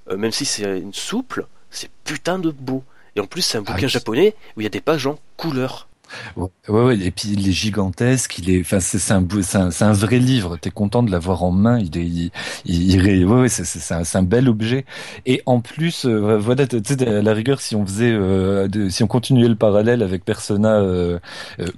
[0.09, 2.83] euh, même si c'est une souple, c'est putain de beau.
[3.15, 3.89] Et en plus, c'est un Ah bouquin oui.
[3.89, 5.87] japonais où il y a des pages en couleur.
[6.35, 10.19] Ouais, ouais, et puis il est gigantesque, il est, enfin c'est un, c'est un, vrai
[10.19, 10.57] livre.
[10.57, 11.79] T'es content de l'avoir en main.
[11.79, 12.31] Il est, il,
[12.65, 14.85] il, ouais, ouais c'est un, un, bel objet.
[15.25, 18.89] Et en plus, euh, voilà, tu sais, à la rigueur, si on faisait, euh, de,
[18.89, 21.19] si on continuait le parallèle avec Persona, euh,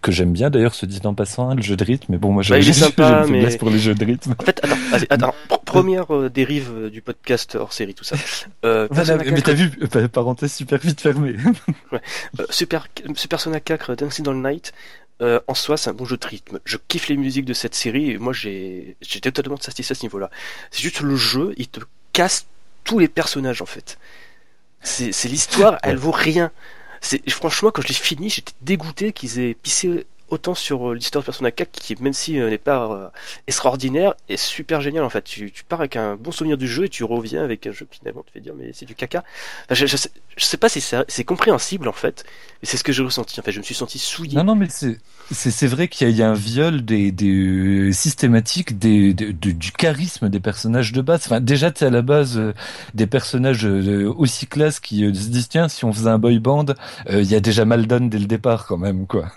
[0.02, 2.06] que j'aime bien d'ailleurs, se dit en passant, hein, le jeu de rythme.
[2.10, 4.36] Mais bon, moi, bah, j'ai sympa, mais pour les jeux de rythme.
[4.38, 5.34] En fait, attends, attends
[5.66, 8.16] première dérive du podcast hors série, tout ça.
[8.62, 9.72] Voilà, mais t'as vu,
[10.12, 11.36] parenthèse super vite fermée.
[11.92, 12.02] ouais.
[12.50, 12.88] super,
[13.30, 14.74] Persona 4 Dancing dans le Night.
[15.22, 16.60] Euh, en soi, c'est un bon jeu de rythme.
[16.66, 20.04] Je kiffe les musiques de cette série et moi, j'ai, j'étais totalement satisfait à ce
[20.04, 20.30] niveau-là.
[20.72, 21.80] C'est juste le jeu, il te
[22.12, 22.48] casse
[22.84, 23.98] tous les personnages en fait.
[24.82, 26.52] C'est, l'histoire, elle vaut rien.
[27.00, 31.22] C'est, franchement, quand je l'ai fini, j'étais dégoûté qu'ils aient pissé autant sur euh, l'histoire
[31.22, 33.08] de Persona 4 qui, même si euh, n'est pas euh,
[33.48, 35.24] extraordinaire, est super génial en fait.
[35.24, 38.00] Tu, pars avec un bon souvenir du jeu et tu reviens avec un jeu qui
[38.00, 39.24] finalement te fait dire mais c'est du caca.
[39.70, 39.86] je,
[40.38, 42.26] sais, pas si c'est compréhensible en fait,
[42.62, 43.40] mais c'est ce que j'ai ressenti.
[43.40, 44.36] En fait, je me suis senti souillé.
[44.36, 44.98] Non, non, mais c'est
[45.32, 50.92] c'est vrai qu'il y, a un viol des, des systématique des, du charisme des personnages
[50.92, 51.22] de base.
[51.26, 52.42] Enfin, déjà, tu à la base
[52.94, 56.66] des personnages aussi classe qui se disent tiens, si on faisait un boy band,
[57.10, 59.32] il y a déjà Maldon dès le départ quand même, quoi.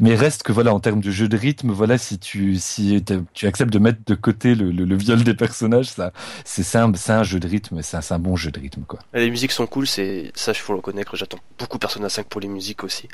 [0.00, 3.02] Mais reste que voilà, en termes de jeu de rythme, voilà, si tu si
[3.34, 6.12] tu acceptes de mettre de côté le, le, viol des personnages, ça,
[6.44, 9.00] c'est un, un jeu de rythme, c'est un, bon jeu de rythme quoi.
[9.14, 11.16] Les musiques sont cool, c'est ça, il faut le reconnaître.
[11.16, 13.08] J'attends beaucoup Persona 5 pour les musiques aussi.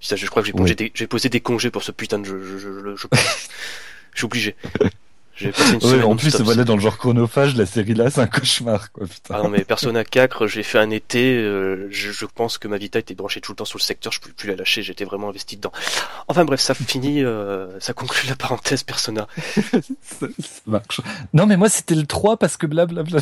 [0.00, 2.42] Ça, je crois que j'ai posé, des, posé des congés pour ce putain de jeu.
[2.42, 3.06] Je, je, je, je,
[4.12, 4.56] je suis obligé.
[5.40, 9.06] Ouais, en plus, voilà, dans le genre chronophage, la série là, c'est un cauchemar, quoi,
[9.06, 9.34] putain.
[9.36, 12.78] Ah non, mais Persona 4, j'ai fait un été, euh, je, je, pense que ma
[12.78, 15.04] Vita était branchée tout le temps sur le secteur, je pouvais plus la lâcher, j'étais
[15.04, 15.72] vraiment investi dedans.
[16.26, 19.26] Enfin bref, ça finit, euh, ça conclut la parenthèse Persona.
[19.46, 20.26] ça,
[20.66, 21.00] marche.
[21.32, 23.20] Non, mais moi, c'était le 3 parce que blablabla.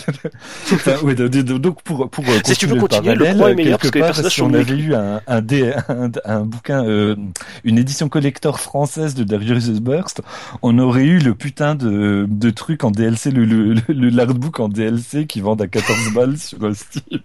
[0.72, 3.98] enfin, ouais, donc, pour, pour, si tu veux continuer, le 3 est meilleur parce que
[3.98, 5.40] les personnages si on avait eu un, un,
[5.88, 7.16] un, un, bouquin, euh,
[7.64, 10.22] une édition collector française de Darius Burst,
[10.62, 14.68] on aurait eu le putain de, de, trucs en DLC, le, le, le, l'artbook en
[14.68, 17.20] DLC qui vendent à 14 balles sur Steam.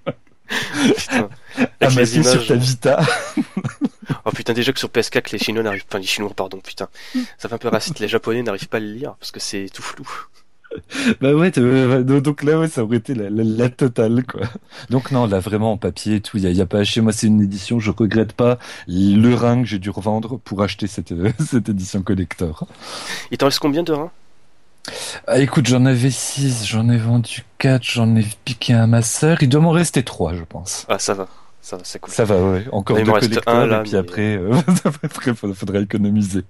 [0.95, 1.29] Putain.
[1.81, 2.07] À images...
[2.07, 3.01] sur ta Vita.
[4.25, 6.87] oh putain, déjà que sur PS4, les Chinois n'arrivent pas, les Chinois, pardon, putain.
[7.37, 7.99] Ça fait un peu raciste.
[7.99, 10.07] Les Japonais n'arrivent pas à le lire parce que c'est tout flou.
[11.21, 14.47] bah ouais, donc là ouais, ça aurait été la, la, totale quoi.
[14.89, 17.27] Donc non, là vraiment en papier et tout, il y a, pas chez moi, c'est
[17.27, 21.13] une édition, je regrette pas le rein que j'ai dû revendre pour acheter cette
[21.45, 22.67] cette édition collector.
[23.31, 24.11] Il t'en reste combien de reins?
[25.27, 29.01] Ah, écoute, j'en avais 6, j'en ai vendu 4, j'en ai piqué un à ma
[29.01, 29.41] sœur.
[29.41, 30.85] Il doit m'en rester 3, je pense.
[30.89, 31.27] Ah, ça va.
[31.61, 32.13] Ça va, c'est cool.
[32.13, 32.65] Ça va, ouais.
[32.71, 34.51] Encore deux collecteurs, un, là, et puis après, euh,
[35.03, 36.43] après faudrait économiser.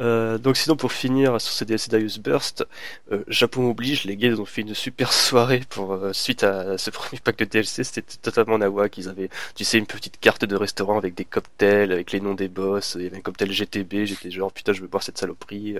[0.00, 2.64] Euh, donc sinon pour finir sur ces DLC d'Ius Burst,
[3.10, 6.90] euh, Japon oblige, les gars ont fait une super soirée pour euh, suite à ce
[6.92, 10.54] premier pack de DLC, c'était totalement nawak, ils avaient tu sais une petite carte de
[10.54, 14.04] restaurant avec des cocktails, avec les noms des boss, il y avait un cocktail GTB,
[14.04, 15.78] j'étais genre putain je veux boire cette saloperie.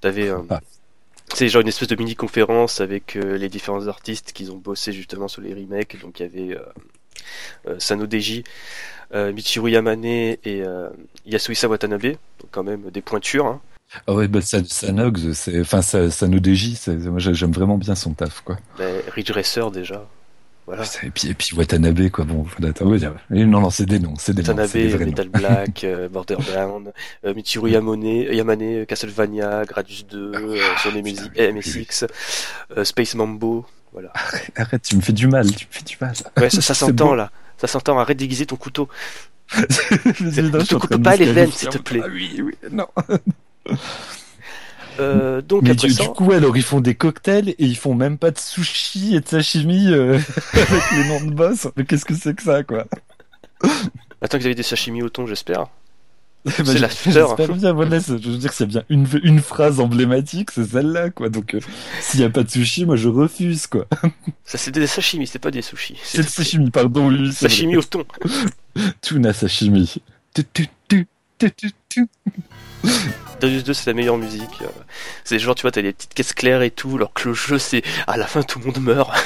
[0.00, 0.60] T'avais un, ah
[1.34, 4.92] c'est genre une espèce de mini conférence avec euh, les différents artistes qui ont bossé
[4.92, 6.00] justement sur les remakes.
[6.00, 6.62] Donc il y avait euh,
[7.66, 8.44] euh, Sano Deji,
[9.14, 10.62] euh, Michiru Yamane et
[11.26, 13.46] Yasuhisa Watanabe, donc quand même des pointures.
[13.46, 13.60] Hein.
[14.06, 18.58] Ah ouais, bah Sanox, c'est, enfin Sano Deji, moi j'aime vraiment bien son taf quoi.
[18.78, 20.06] Bah, Ridge Racer déjà.
[21.02, 22.24] Et puis, et puis Watanabe, quoi.
[22.24, 22.44] Bon,
[23.30, 25.06] non, non, c'est des noms, c'est des Watanabe, noms.
[25.06, 26.92] Metal Black, euh, Borderbound,
[27.24, 32.06] euh, Michiru Yamane, Yamane, Castlevania, Gradius 2, euh, sur MSX,
[32.76, 34.12] euh, Space Mambo, voilà.
[34.56, 36.14] Arrête, tu me fais du mal, tu me fais du mal.
[36.36, 37.30] Ouais, ça, ça s'entend, là.
[37.56, 38.88] Ça s'entend, arrête d'aiguiser ton couteau.
[39.56, 42.02] ne te coupe pas les veines, s'il te plaît.
[42.04, 42.86] Ah oui, oui, non.
[45.00, 47.94] Euh, donc Mais après du, du, coup, alors ils font des cocktails et ils font
[47.94, 50.18] même pas de sushi et de sashimi euh,
[50.52, 51.68] avec les noms de boss.
[51.76, 52.86] Mais qu'est-ce que c'est que ça, quoi?
[54.20, 55.66] Attends, vous avez des sashimi au thon, j'espère.
[56.44, 59.40] Bah, c'est la J'espère bien, voilà, je veux dire, s'il y a bien une, une
[59.40, 61.28] phrase emblématique, c'est celle-là, quoi.
[61.28, 61.60] Donc, euh,
[62.00, 63.86] s'il y a pas de sushi, moi, je refuse, quoi.
[64.44, 65.98] Ça, c'est des sashimi, c'est pas des sushis.
[66.02, 67.32] C'est le sashimi, pardon, lui.
[67.32, 68.04] Sashimi au thon.
[69.00, 70.00] Tuna sashimi.
[70.34, 71.06] Tu, tu, tu,
[71.38, 72.08] tu, tu, tu.
[73.40, 74.62] Darius 2 c'est la meilleure musique.
[74.62, 74.66] Euh.
[75.24, 77.58] C'est genre tu vois t'as des petites caisses claires et tout, alors que le jeu
[77.58, 79.10] c'est à la fin tout le monde meurt.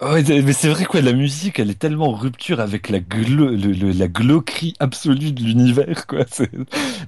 [0.00, 3.48] Oh, mais c'est vrai quoi, la musique, elle est tellement en rupture avec la glo,
[3.48, 6.24] le, la glauquerie absolue de l'univers quoi.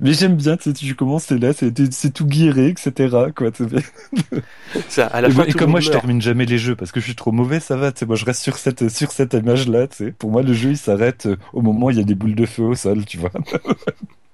[0.00, 3.16] Mais j'aime bien, tu sais, tu commences là, c'est tout guiré, etc.
[3.36, 3.50] quoi.
[4.88, 6.98] Ça, à la et, fin, et comme moi, je termine jamais les jeux parce que
[6.98, 7.92] je suis trop mauvais, ça va.
[7.92, 9.86] Tu sais, moi, je reste sur cette sur cette image là.
[9.86, 12.04] Tu sais, pour moi, le jeu il s'arrête euh, au moment où il y a
[12.04, 13.30] des boules de feu au sol, tu vois.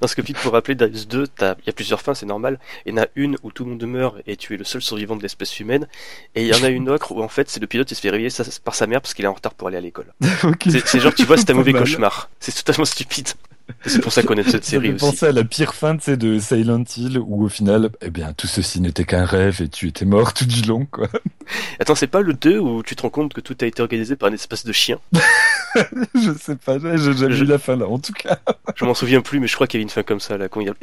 [0.00, 2.58] Dans ce que pour rappeler, Darius 2, il y a plusieurs fins, c'est normal.
[2.86, 4.82] Il y en a une où tout le monde meurt et tu es le seul
[4.82, 5.88] survivant de l'espèce humaine.
[6.34, 8.00] Et il y en a une autre où en fait c'est le pilote qui se
[8.00, 8.30] fait réveiller
[8.64, 10.12] par sa mère parce qu'il est en retard pour aller à l'école.
[10.68, 12.30] C'est genre tu vois c'est un mauvais cauchemar.
[12.40, 13.28] C'est totalement stupide.
[13.86, 14.98] C'est pour ça qu'on aime cette série aussi.
[14.98, 18.46] pensé à la pire fin de, de Silent Hill où au final, eh bien, tout
[18.46, 21.08] ceci n'était qu'un rêve et tu étais mort tout du long, quoi.
[21.80, 24.16] Attends, c'est pas le 2 où tu te rends compte que tout a été organisé
[24.16, 24.98] par un espèce de chien?
[26.14, 28.38] Je sais pas, j'ai jamais vu la fin là, en tout cas.
[28.74, 30.48] je m'en souviens plus, mais je crois qu'il y avait une fin comme ça là.
[30.48, 30.74] Quand il, y a...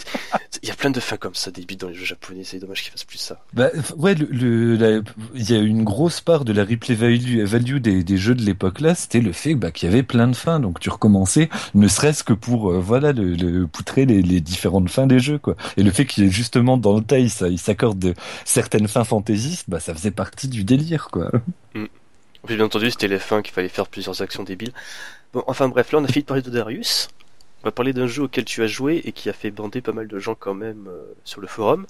[0.61, 2.83] il y a plein de fins comme ça, des dans les jeux japonais, c'est dommage
[2.83, 3.39] qu'ils fassent plus ça.
[3.53, 8.03] Bah, ouais, le, il y a une grosse part de la replay value, value des,
[8.03, 10.59] des jeux de l'époque là, c'était le fait bah, qu'il y avait plein de fins,
[10.59, 15.19] donc tu recommençais, ne serait-ce que pour euh, voilà le, poutrer les, différentes fins des
[15.19, 15.55] jeux quoi.
[15.77, 19.65] Et le fait qu'il est justement dans le taille, ça, il s'accorde certaines fins fantaisistes,
[19.69, 21.31] bah ça faisait partie du délire quoi.
[21.73, 21.87] Mm.
[22.45, 24.71] Puis bien entendu, c'était les fins qu'il fallait faire plusieurs actions débiles.
[25.33, 27.09] Bon, enfin bref, là on a fini de parler de Darius.
[27.63, 29.91] On va parler d'un jeu auquel tu as joué et qui a fait bander pas
[29.91, 31.87] mal de gens quand même euh, sur le forum.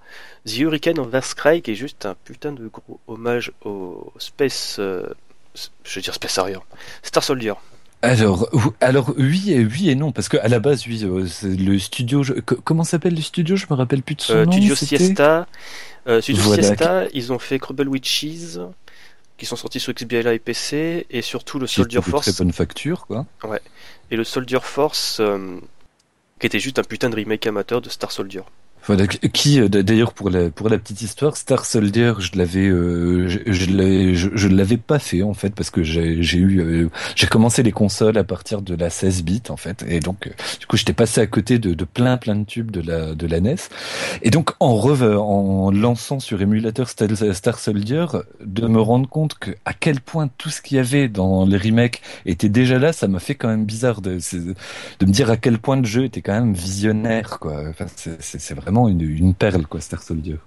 [0.48, 4.78] The Hurricane of Cry, qui est juste un putain de gros hommage au Space...
[4.80, 5.08] Euh,
[5.84, 6.60] je veux dire Space Harrier.
[7.04, 7.54] Star Soldier.
[8.06, 8.50] Alors,
[8.82, 12.24] alors oui et oui et non parce que à la base oui euh, le studio
[12.64, 13.56] comment s'appelle le studio?
[13.56, 15.48] Je me rappelle plus de son nom Studio Siesta
[16.22, 18.58] Studio Siesta ils ont fait Crumble Witches
[19.38, 22.32] qui sont sortis sur XBLA et PC, et surtout le Soldier Force.
[22.32, 23.26] Très bonne facture, quoi.
[23.44, 23.62] Ouais.
[24.12, 25.60] Et le Soldier Force, euh,
[26.40, 28.44] qui était juste un putain de remake amateur de Star Soldier.
[29.34, 33.40] Qui euh, d'ailleurs pour la pour la petite histoire, Star Soldier, je l'avais euh, je,
[33.48, 37.72] je, je, l'avais pas fait en fait parce que j'ai eu euh, j'ai commencé les
[37.72, 41.20] consoles à partir de la 16 bits en fait et donc du coup j'étais passé
[41.20, 43.56] à côté de, plein plein de tubes de la de la NES
[44.22, 48.06] et donc en en lançant sur émulateur Star Soldier
[48.40, 51.58] de me rendre compte que à quel point tout ce qu'il y avait dans les
[51.58, 54.20] remakes était déjà là, ça m'a fait quand même bizarre de
[55.00, 57.64] de me dire à quel point le jeu était quand même visionnaire quoi.
[57.68, 60.38] Enfin c'est c'est vraiment une, perle, quoi, Star Soldier.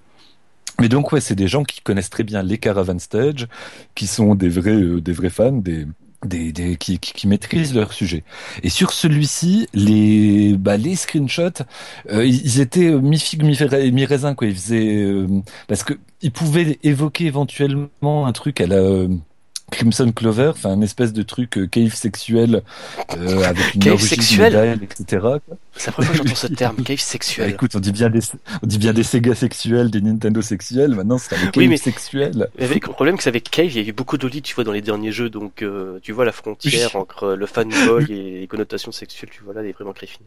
[0.81, 3.49] Mais donc ouais, c'est des gens qui connaissent très bien les Caravan Stage,
[3.95, 5.87] qui sont des vrais, euh, des vrais fans, des,
[6.25, 8.23] des, qui, maîtrisent leur sujet.
[8.63, 11.65] Et sur celui-ci, les bah, les screenshots,
[12.11, 14.47] euh, ils étaient mi figue mi raisin quoi.
[14.47, 15.27] Ils faisaient euh,
[15.67, 19.09] parce que ils pouvaient évoquer éventuellement un truc à la
[19.71, 22.63] Crimson Clover, enfin un espèce de truc euh, cave sexuel
[23.17, 25.27] euh, avec une cave sexuel, etc.
[25.75, 27.49] C'est la première fois que j'entends ce terme, cave sexuel.
[27.49, 28.21] Bah, écoute, on dit bien des,
[28.63, 30.95] on dit bien des Sega sexuels, des Nintendo sexuels.
[30.95, 32.49] Maintenant, c'est un cave oui, mais sexuel.
[32.59, 34.73] Avec le problème, c'est avec cave, il y a eu beaucoup d'olis, tu vois, dans
[34.73, 38.93] les derniers jeux, donc euh, tu vois la frontière entre le fanboy et les connotations
[38.93, 40.27] sexuelles, tu vois là, elle est vraiment très fine.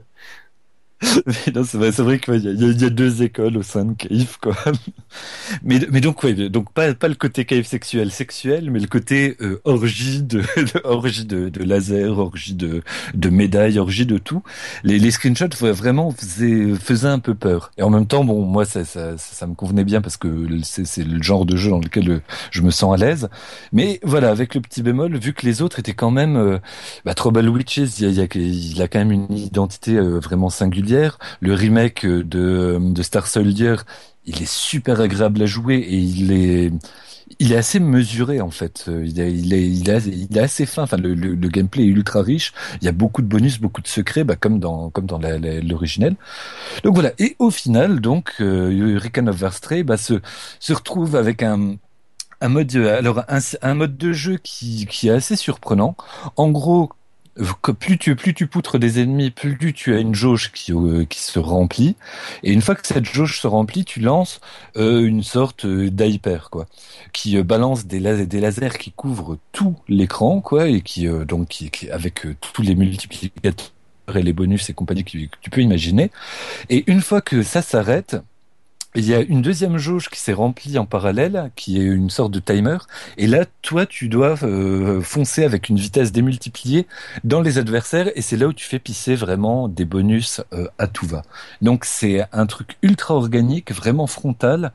[1.25, 3.93] Mais non, c'est vrai, c'est vrai qu'il y, y, a deux écoles au sein de
[3.93, 4.55] Cave, quoi.
[5.63, 9.35] Mais, mais donc, ouais, donc pas, pas le côté Cave sexuel, sexuel, mais le côté
[9.41, 10.41] euh, orgie de,
[10.83, 12.81] orgie de, de, laser, orgie de,
[13.13, 14.43] de médailles, orgie de tout.
[14.83, 17.71] Les, les screenshots vraiment faisaient, faisaient un peu peur.
[17.77, 21.03] Et en même temps, bon, moi, ça, ça, ça, me convenait bien parce que c'est,
[21.03, 23.29] le genre de jeu dans lequel euh, je me sens à l'aise.
[23.73, 26.59] Mais voilà, avec le petit bémol, vu que les autres étaient quand même, euh,
[27.05, 30.90] bah, Trouble Witches, il y a, il a quand même une identité euh, vraiment singulière
[31.39, 33.75] le remake de, Star Soldier,
[34.25, 35.97] il est super agréable à jouer et
[37.39, 38.85] il est assez mesuré en fait.
[38.87, 40.83] Il est, assez fin.
[40.83, 41.15] Enfin, le,
[41.47, 42.53] gameplay est ultra riche.
[42.81, 44.91] Il y a beaucoup de bonus, beaucoup de secrets, bah, comme dans
[45.63, 46.15] l'originel.
[46.83, 47.11] Donc voilà.
[47.19, 50.19] Et au final, donc euh, of Verstray bah, se
[50.73, 51.77] retrouve avec un
[52.43, 55.95] mode alors un, mode de jeu qui est assez surprenant.
[56.35, 56.89] En gros,
[57.79, 61.19] plus tu plus tu poutres des ennemis, plus tu as une jauge qui euh, qui
[61.19, 61.95] se remplit.
[62.43, 64.41] Et une fois que cette jauge se remplit, tu lances
[64.77, 66.67] euh, une sorte euh, d'hyper quoi,
[67.13, 71.89] qui balance des lasers, des lasers qui couvrent tout l'écran quoi et qui donc qui,
[71.89, 73.71] avec tous les multiplicateurs
[74.13, 76.11] et les bonus et compagnie que tu peux imaginer.
[76.69, 78.17] Et une fois que ça s'arrête,
[78.95, 82.31] il y a une deuxième jauge qui s'est remplie en parallèle, qui est une sorte
[82.31, 82.77] de timer.
[83.17, 86.87] Et là, toi, tu dois euh, foncer avec une vitesse démultipliée
[87.23, 88.11] dans les adversaires.
[88.15, 91.23] Et c'est là où tu fais pisser vraiment des bonus euh, à tout va.
[91.61, 94.73] Donc c'est un truc ultra organique, vraiment frontal.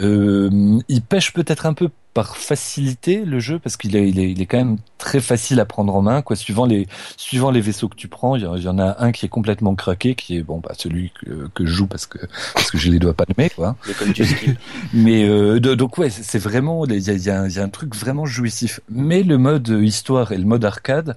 [0.00, 4.30] Euh, il pêche peut-être un peu par facilité le jeu parce qu'il est, il est,
[4.30, 6.36] il est quand même très facile à prendre en main quoi.
[6.36, 6.86] Suivant les
[7.16, 10.14] suivant les vaisseaux que tu prends il y, en a un qui est complètement craqué
[10.14, 12.18] qui est bon bah celui que, que je joue parce que
[12.54, 13.76] parce que j'ai les doigts palmés quoi.
[14.92, 17.94] Mais euh, donc ouais c'est vraiment il y a, y, a, y a un truc
[17.94, 18.80] vraiment jouissif.
[18.90, 21.16] Mais le mode histoire et le mode arcade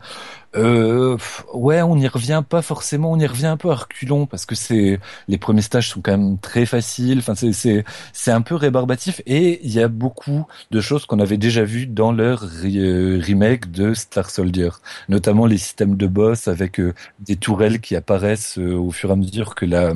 [0.56, 1.18] euh,
[1.54, 3.12] ouais, on n'y revient pas forcément.
[3.12, 6.12] On y revient un peu à reculons parce que c'est les premiers stages sont quand
[6.12, 7.20] même très faciles.
[7.20, 7.84] Enfin, c'est c'est
[8.14, 11.88] c'est un peu rébarbatif et il y a beaucoup de choses qu'on avait déjà vues
[11.88, 14.70] dans leur euh, remake de Star Soldier,
[15.10, 19.14] notamment les systèmes de boss avec euh, des tourelles qui apparaissent euh, au fur et
[19.14, 19.94] à mesure que la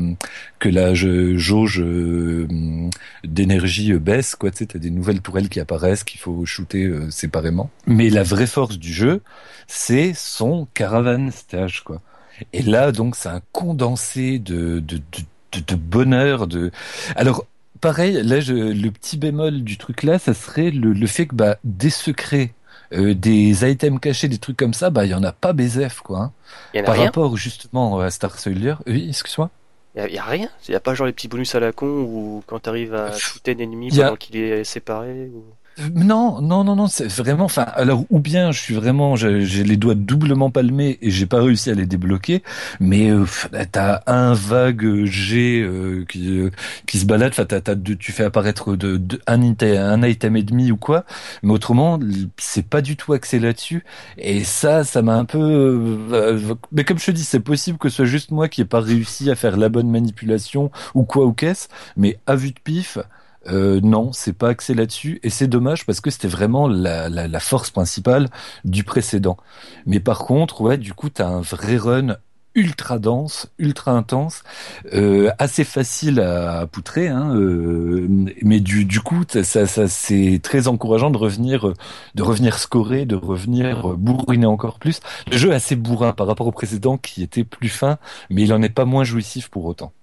[0.60, 1.84] que la jauge
[3.24, 4.36] d'énergie baisse.
[4.36, 7.70] Quoi, tu sais, t'as des nouvelles tourelles qui apparaissent qu'il faut shooter séparément.
[7.88, 9.22] Mais la vraie force du jeu,
[9.68, 12.02] c'est son caravan stage quoi.
[12.54, 14.98] Et là, donc, c'est un condensé de, de,
[15.52, 16.48] de, de, bonheur.
[16.48, 16.72] De...
[17.18, 17.46] Alors,
[17.82, 21.36] pareil, là, je, le petit bémol du truc là, ça serait le, le fait que
[21.36, 22.54] bah, des secrets,
[22.94, 26.00] euh, des items cachés, des trucs comme ça, bah, il y en a pas BZF,
[26.00, 26.32] quoi.
[26.74, 27.06] Il y en a Par rien.
[27.08, 28.76] rapport justement à Star Soldier.
[28.88, 29.50] Oui, excuse-moi.
[29.96, 30.48] Il y, a- y a rien.
[30.68, 33.12] Il y a pas genre les petits bonus à la con ou quand t'arrives à
[33.18, 35.30] shooter un ennemi a- pendant qu'il est séparé.
[35.36, 35.44] Ou...
[35.80, 39.64] Euh, Non, non, non, non, c'est vraiment, enfin, alors, ou bien je suis vraiment, j'ai
[39.64, 42.44] les doigts doublement palmés et j'ai pas réussi à les débloquer,
[42.80, 46.50] mais euh, pff, t'as un vague G euh, qui, euh,
[46.88, 50.44] qui se balade, enfin, t'as, tu fais apparaître de, de- un, item, un item et
[50.44, 51.06] demi ou quoi,
[51.44, 52.00] mais autrement,
[52.38, 53.84] c'est pas du tout axé là-dessus,
[54.18, 57.78] et ça, ça m'a un peu, euh, euh, mais comme je te dis, c'est possible
[57.78, 61.04] que ce soit juste moi qui ai pas réussi à faire la bonne manipulation ou
[61.04, 61.68] quoi ou qu'est-ce,
[61.98, 62.98] mais à vue de pif,
[63.48, 67.28] euh, non, c'est pas axé là-dessus et c'est dommage parce que c'était vraiment la, la,
[67.28, 68.30] la force principale
[68.66, 69.38] du précédent.
[69.86, 72.18] Mais par contre, ouais, du coup, t'as un vrai run
[72.56, 74.44] ultra dense, ultra intense,
[74.94, 78.08] euh, assez facile à, poutrer, hein, euh,
[78.42, 81.74] mais du, du coup, ça, ça c'est très encourageant de revenir,
[82.16, 85.00] de revenir scorer, de revenir bourriner encore plus.
[85.32, 87.98] Le jeu est assez bourrin par rapport au précédent qui était plus fin,
[88.30, 89.94] mais il en est pas moins jouissif pour autant.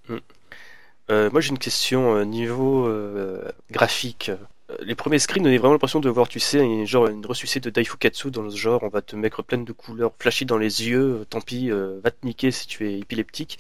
[1.11, 4.31] Euh, moi j'ai une question euh, niveau euh, graphique.
[4.71, 7.61] Euh, Les premiers screens donnaient vraiment l'impression de voir, tu sais, une, genre une ressuscité
[7.61, 10.89] de Daifukatsu dans ce genre, on va te mettre plein de couleurs flashy dans les
[10.89, 13.59] yeux, tant pis, euh, va te niquer si tu es épileptique.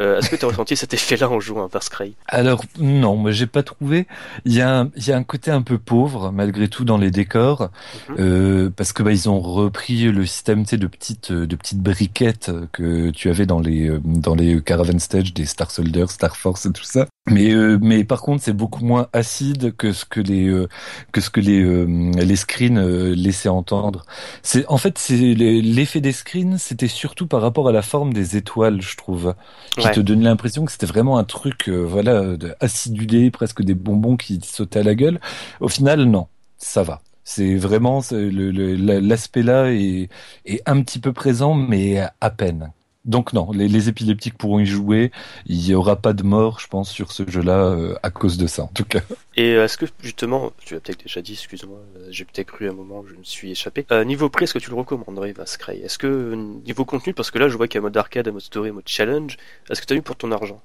[0.00, 2.14] Euh, Est-ce que tu as ressenti cet effet-là en jouant à Verse Cry?
[2.26, 4.06] Alors non, moi j'ai pas trouvé.
[4.44, 6.98] Il y a un, il y a un côté un peu pauvre malgré tout dans
[6.98, 7.70] les décors
[8.08, 8.16] Mhm.
[8.18, 11.80] euh, parce que bah ils ont repris le système tu sais, de petites de petites
[11.80, 16.36] briquettes que tu avais dans les euh, dans les caravan stage des Star Soldiers, Star
[16.36, 17.06] Force et tout ça.
[17.30, 20.68] Mais euh, mais par contre c'est beaucoup moins acide que ce que les euh,
[21.10, 24.04] que ce que les euh, les screens euh, laissaient entendre.
[24.42, 28.36] C'est en fait c'est l'effet des screens c'était surtout par rapport à la forme des
[28.36, 29.34] étoiles je trouve
[29.78, 29.92] qui Ouais.
[29.92, 34.38] te donne l'impression que c'était vraiment un truc, euh, voilà, acidulé, presque des bonbons qui
[34.44, 35.18] sautaient à la gueule.
[35.60, 37.00] Au final, non, ça va.
[37.24, 40.10] C'est vraiment l'aspect là est,
[40.44, 42.72] est un petit peu présent, mais à peine.
[43.04, 45.12] Donc non, les, les épileptiques pourront y jouer.
[45.46, 48.46] Il y aura pas de mort, je pense, sur ce jeu-là euh, à cause de
[48.46, 49.00] ça, en tout cas.
[49.36, 52.66] Et euh, est-ce que justement, tu l'as peut-être déjà dit, excuse-moi, euh, j'ai peut-être cru
[52.66, 53.84] à un moment, je me suis échappé.
[53.92, 56.34] Euh, niveau prix, est-ce que tu le recommanderais, Verse Cry Est-ce que
[56.66, 58.70] niveau contenu, parce que là je vois qu'il y a mode arcade, un mode story,
[58.70, 59.36] un mode challenge,
[59.70, 60.60] est-ce que tu as eu pour ton argent?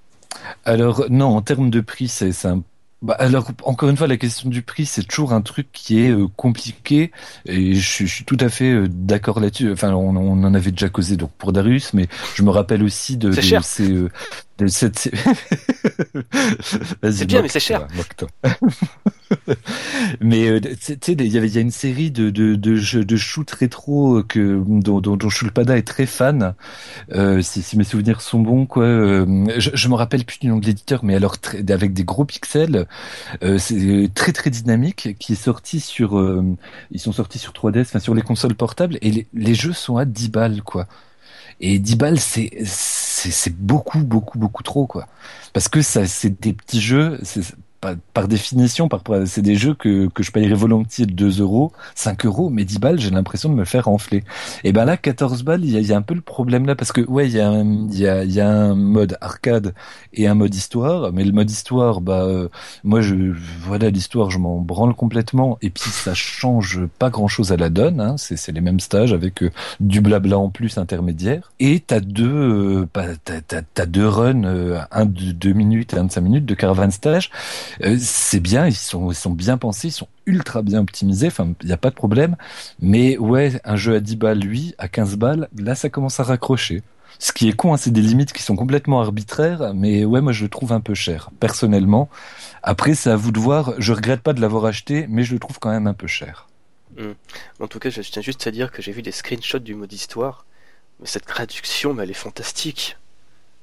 [0.64, 2.64] Alors non, en termes de prix, c'est c'est un
[3.02, 6.10] bah, alors encore une fois, la question du prix, c'est toujours un truc qui est
[6.10, 7.12] euh, compliqué
[7.46, 9.72] et je, suis- je suis tout à fait euh, d'accord là-dessus.
[9.72, 13.16] Enfin, on, on en avait déjà causé donc pour Darius, mais je me rappelle aussi
[13.16, 13.32] de,
[13.64, 14.10] ces euh,
[17.12, 17.60] C'est bien, mais c'est
[17.96, 18.28] moque-toi.
[20.22, 23.50] mais euh, tu sais, il y a une série de de de jeux de shoot
[23.52, 26.54] rétro que dont dont, dont Shulpada est très fan.
[27.14, 28.84] Euh, si, si mes souvenirs sont bons, quoi.
[28.84, 31.36] euh, je, je me rappelle plus du nom de l'éditeur, mais alors
[31.70, 32.86] avec des gros pixels,
[33.44, 36.44] euh, c'est très très dynamique, qui est sorti sur, euh,
[36.92, 39.98] ils sont sortis sur 3DS, enfin sur les consoles portables, et les, les jeux sont
[39.98, 40.88] à 10 balles, quoi.
[41.62, 42.52] Et 10 balles, c'est
[43.20, 45.08] c'est beaucoup beaucoup beaucoup trop, quoi.
[45.54, 47.20] Parce que ça, c'est des petits jeux.
[47.82, 52.26] Par, par définition, par, c'est des jeux que, que je payerais volontiers 2 euros, 5
[52.26, 54.24] euros, mais 10 balles, j'ai l'impression de me faire enfler.
[54.64, 56.76] Et ben là, 14 balles, il y a, y a un peu le problème là,
[56.76, 59.74] parce que ouais, il y, a y, a, y a un mode arcade
[60.14, 62.50] et un mode histoire, mais le mode histoire, bah euh,
[62.84, 63.16] moi je
[63.62, 67.70] voilà l'histoire, je m'en branle complètement, et puis ça change pas grand chose à la
[67.70, 71.80] donne, hein, c'est c'est les mêmes stages avec euh, du blabla en plus intermédiaire, et
[71.80, 75.98] t'as deux euh, bah, t'as, t'as, t'as deux runs, euh, un de 2 minutes et
[75.98, 77.30] un de 5 minutes de caravan stage,
[77.84, 81.74] euh, c'est bien, ils sont bien pensés, ils sont ultra bien optimisés, enfin il y
[81.74, 82.36] a pas de problème,
[82.80, 86.24] mais ouais, un jeu à 10 balles, lui, à 15 balles, là ça commence à
[86.24, 86.84] raccrocher.
[87.22, 90.32] Ce qui est con, hein, c'est des limites qui sont complètement arbitraires, mais ouais, moi
[90.32, 92.10] je le trouve un peu cher, personnellement.
[92.64, 93.74] Après, c'est à vous de voir.
[93.78, 96.48] Je regrette pas de l'avoir acheté, mais je le trouve quand même un peu cher.
[97.60, 99.92] En tout cas, je tiens juste à dire que j'ai vu des screenshots du mode
[99.92, 100.46] histoire,
[101.00, 102.98] mais cette traduction, elle est fantastique.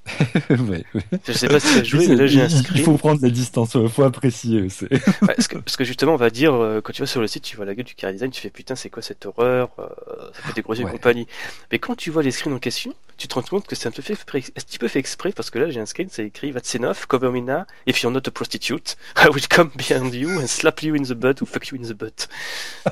[0.50, 1.02] ouais, ouais.
[1.26, 2.84] Je sais pas si tu as joué, mais là j'ai un Il screen.
[2.84, 4.68] faut prendre la distance, il faut apprécier.
[4.68, 5.00] c'est- Ouais,
[5.34, 7.42] parce, que, parce que justement, on va dire, euh, quand tu vas sur le site,
[7.44, 9.86] tu vois la gueule du car design, tu fais putain, c'est quoi cette horreur, euh,
[10.34, 10.90] ça fait des grosses Ouais.
[10.90, 11.26] compagnie.
[11.72, 13.92] Mais quand tu vois les screens en question, tu te rends compte que c'est un
[13.92, 16.26] peu fait, exprès- un petit peu fait exprès, parce que là j'ai un screen, c'est
[16.26, 20.14] écrit That's enough, cover me now, if you're not a prostitute, I will come behind
[20.14, 22.28] you and slap you in the butt ou fuck you in the butt.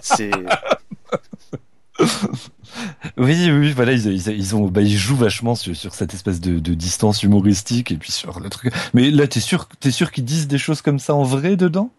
[0.02, 0.30] C'est.
[3.16, 6.40] Oui, oui, voilà, ils, ils, ils ont, bah, ils jouent vachement sur, sur cette espèce
[6.40, 8.72] de, de distance humoristique et puis sur le truc.
[8.94, 11.90] Mais là, t'es sûr, t'es sûr qu'ils disent des choses comme ça en vrai dedans?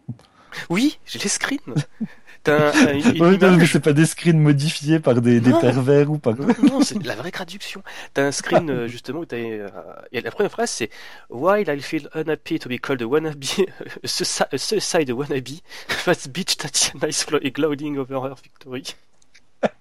[0.70, 1.60] Oui, j'ai les screens.
[2.44, 6.12] T'as un- une, une Ouais, non, mais c'est pas des screens modifiés par des, pervers
[6.12, 6.36] ou par.
[6.36, 7.82] Non, non, c'est la vraie traduction.
[8.14, 9.68] T'as un screen euh, justement où t'as euh,
[10.12, 10.90] et la première phrase c'est
[11.30, 13.44] While I feel unhappy to be called a wannabe,
[14.04, 14.08] a
[14.58, 15.62] suicide a wannabe,
[16.06, 18.84] that bitch Tatiana is glo- gloating over her victory.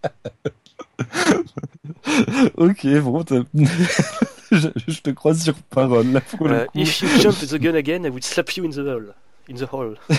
[2.57, 3.25] ok, bon,
[4.53, 6.79] je, je te crois sur parole là pour le Euh, coup.
[6.79, 9.15] if you jump the gun again, I would slap you in the hole.
[9.51, 9.97] In the hole.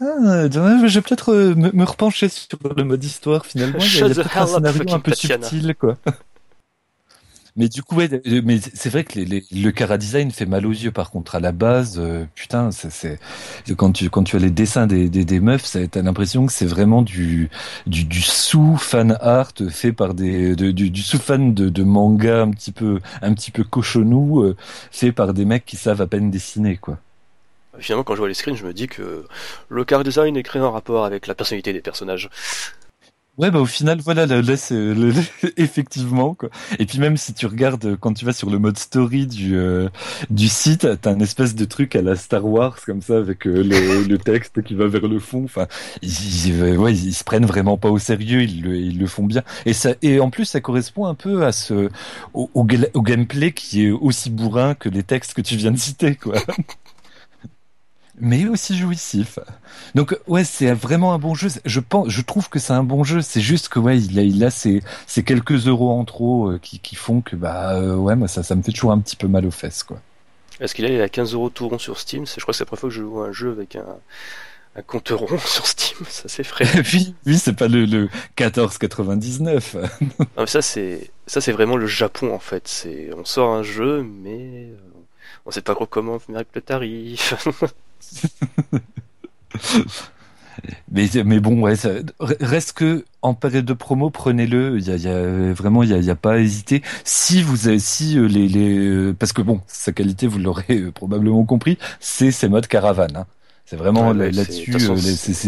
[0.00, 3.78] Ah, je vais peut-être euh, me, me repencher sur le mode histoire finalement.
[3.78, 5.96] Il y a, a peut-être un scénario un peu subtil, quoi.
[7.58, 10.70] Mais du coup, ouais, euh, mais c'est vrai que le cara design fait mal aux
[10.70, 10.92] yeux.
[10.92, 12.70] Par contre, à la base, euh, putain,
[13.76, 16.66] quand tu quand tu as les dessins des des, des meufs, t'as l'impression que c'est
[16.66, 17.50] vraiment du
[17.86, 22.50] du, sous fan art fait par des de- du sous fan de, de manga un
[22.52, 24.56] petit peu un petit peu cochonou euh,
[24.92, 26.98] fait par des mecs qui savent à peine dessiner, quoi.
[27.78, 29.24] Finalement, quand je vois les screens, je me dis que
[29.68, 32.28] le car design est créé en rapport avec la personnalité des personnages.
[33.38, 35.12] Ouais, bah au final, voilà, là, là, c'est le-
[35.56, 36.48] effectivement quoi.
[36.80, 39.56] Et puis même si tu regardes euh, quand tu vas sur le mode story du
[39.56, 39.88] euh,
[40.28, 43.62] du site, t'as un espèce de truc à la Star Wars comme ça avec euh,
[43.62, 45.44] le, le texte qui va vers le fond.
[45.44, 45.68] Enfin,
[46.02, 49.06] ils, ils- euh, ouais, ils se prennent vraiment pas au sérieux, ils le, ils le
[49.06, 49.42] font bien.
[49.66, 51.88] Et ça, et en plus, ça correspond un peu à ce
[52.34, 55.78] au, au, au gameplay qui est aussi bourrin que les textes que tu viens de
[55.78, 56.34] citer, quoi.
[58.20, 59.38] Mais aussi jouissif.
[59.94, 61.48] Donc ouais, c'est vraiment un bon jeu.
[61.64, 63.20] Je pense, je trouve que c'est un bon jeu.
[63.20, 66.58] C'est juste que ouais, il a, il a ces, ces quelques euros en trop euh,
[66.60, 69.16] qui, qui font que bah euh, ouais, moi ça, ça me fait toujours un petit
[69.16, 70.00] peu mal aux fesses quoi.
[70.60, 72.26] Est-ce qu'il est à 15 euros tout rond sur Steam?
[72.26, 73.86] Je crois que c'est la première fois que je joue à un jeu avec un,
[74.74, 75.98] un compte rond sur Steam.
[76.08, 76.66] Ça c'est frais.
[76.92, 79.76] oui, oui, c'est pas le, le 14,99.
[80.18, 82.66] Non, mais ça c'est ça c'est vraiment le Japon en fait.
[82.66, 84.76] C'est on sort un jeu mais euh,
[85.46, 87.34] on sait pas trop comment avec le tarif.
[90.90, 91.90] Mais, mais bon, ouais, ça,
[92.20, 94.78] reste que en période de promo, prenez-le.
[94.78, 96.38] Il y a, il y a vraiment, il y a, il y a pas à
[96.38, 96.82] hésiter.
[97.04, 100.64] Si vous avez, si euh, les, les, euh, parce que bon, sa qualité, vous l'aurez
[100.70, 103.16] euh, probablement compris, c'est ces modes caravane.
[103.16, 103.26] Hein.
[103.66, 104.72] C'est vraiment Ouais, là-dessus,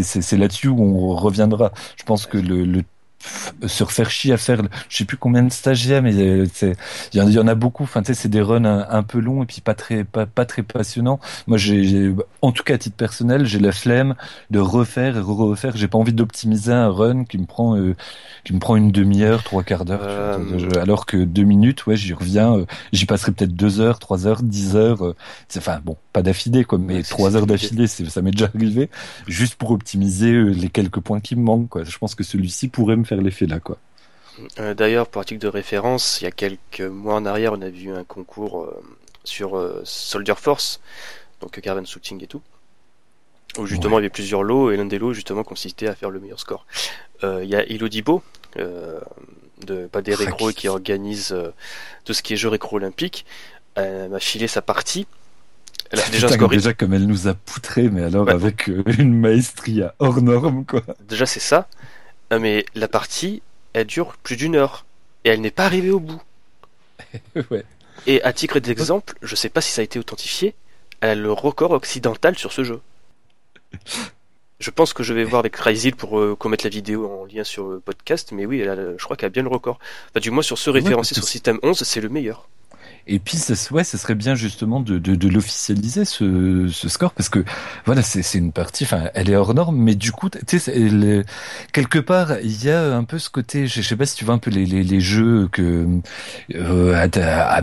[0.05, 1.73] c'est là-dessus où on reviendra.
[1.97, 2.83] Je pense que le,
[3.67, 6.47] se refaire chier à faire, je sais plus combien de stagiaires, mais euh,
[7.13, 7.83] il y, y en a beaucoup.
[7.85, 10.27] Enfin, tu sais, c'est des runs un, un peu longs et puis pas très, pas,
[10.27, 11.21] pas très passionnants.
[11.47, 14.15] Moi, j'ai, en tout cas à titre personnel, j'ai la flemme
[14.51, 15.77] de refaire et refaire.
[15.77, 17.95] J'ai pas envie d'optimiser un run qui me prend, euh,
[18.45, 20.01] qui me prend une demi-heure, trois quarts d'heure.
[20.03, 20.59] Euh.
[20.59, 22.57] Je- Alors que deux minutes, ouais, j'y reviens.
[22.57, 25.05] euh, j'y passerai peut-être deux heures, trois heures, dix heures.
[25.05, 25.15] euh,
[25.57, 28.89] enfin, bon, pas d'affilée, quoi, mais Ouais, trois heures d'affilée, ça m'est déjà arrivé,
[29.29, 31.85] juste pour optimiser euh, les quelques points qui me manquent, quoi.
[31.85, 33.77] Je pense que celui-ci pourrait me faire l'effet là, quoi.
[34.59, 37.69] Euh, D'ailleurs, pour article de référence, il y a quelques mois en arrière, on a
[37.69, 38.83] vu un concours euh,
[39.25, 40.81] sur euh, Soldier Force,
[41.41, 42.41] donc Caravan Shooting et tout,
[43.59, 46.11] où justement il y avait plusieurs lots, et l'un des lots justement consistait à faire
[46.11, 46.65] le meilleur score.
[47.23, 48.23] Il y a Ilodibo,
[48.57, 48.99] euh,
[49.67, 51.37] de pas des Ah, récros qui- organise
[52.05, 53.27] tout ce qui est jeux récro olympiques,
[53.75, 55.07] elle m'a filé sa partie.
[55.91, 58.33] Elle a fait déjà Putain, déjà comme elle nous a poutré, mais alors Ouais.
[58.33, 60.83] avec euh, une maestria hors norme, quoi.
[61.01, 61.67] Déjà c'est ça,
[62.33, 64.85] Euh, mais la partie, elle dure plus d'une heure,
[65.25, 66.23] et elle n'est pas arrivée au bout.
[67.51, 67.65] ouais.
[68.07, 70.55] Et à titre d'exemple, je sais pas si ça a été authentifié,
[71.01, 72.81] elle a le record occidental sur ce jeu.
[74.61, 77.25] Je pense que je vais voir avec Crazy pour euh, qu'on mette la vidéo en
[77.25, 79.49] lien sur le podcast, mais oui, elle a le- je crois qu'elle a bien le
[79.49, 79.79] record.
[80.11, 82.47] Enfin, du moins sur ce référencé sur que système 11, c'est le meilleur.
[83.07, 87.13] Et puis, ça, ouais, ça serait bien justement de, de, de l'officialiser ce, ce score
[87.13, 87.45] parce que
[87.87, 88.85] voilà, c'est c'est une partie.
[88.85, 91.25] Enfin, elle est hors norme, mais du coup, tu sais,
[91.73, 93.67] quelque part, il y a un peu ce côté.
[93.67, 95.87] Je, sais pas si tu vois un peu les, les, les jeux que.
[96.55, 97.09] euh,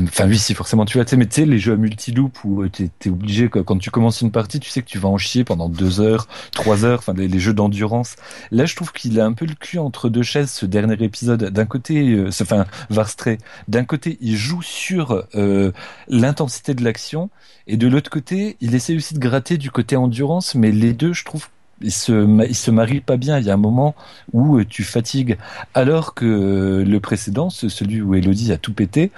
[0.03, 1.05] Enfin, oui, si forcément tu vois.
[1.05, 3.77] Tu sais, mais tu sais, les jeux à multiloop où euh, t'es es obligé quand
[3.77, 6.85] tu commences une partie, tu sais que tu vas en chier pendant deux heures, trois
[6.85, 6.99] heures.
[6.99, 8.15] Enfin, les, jeux d'endurance.
[8.51, 10.51] Là, je trouve qu'il a un peu le cul entre deux chaises.
[10.51, 15.71] Ce dernier épisode, d'un côté, euh, enfin, Varstray, d'un côté, il joue sur euh,
[16.07, 17.29] l'intensité de l'action,
[17.67, 21.13] et de l'autre côté, il essaie aussi de gratter du côté endurance, mais les deux,
[21.13, 21.47] je trouve,
[21.81, 23.37] ils se, ils se marient pas bien.
[23.39, 23.93] Il y a un moment
[24.33, 25.37] où euh, tu fatigues,
[25.73, 29.11] alors que euh, le précédent, ce- celui où Elodie a tout pété,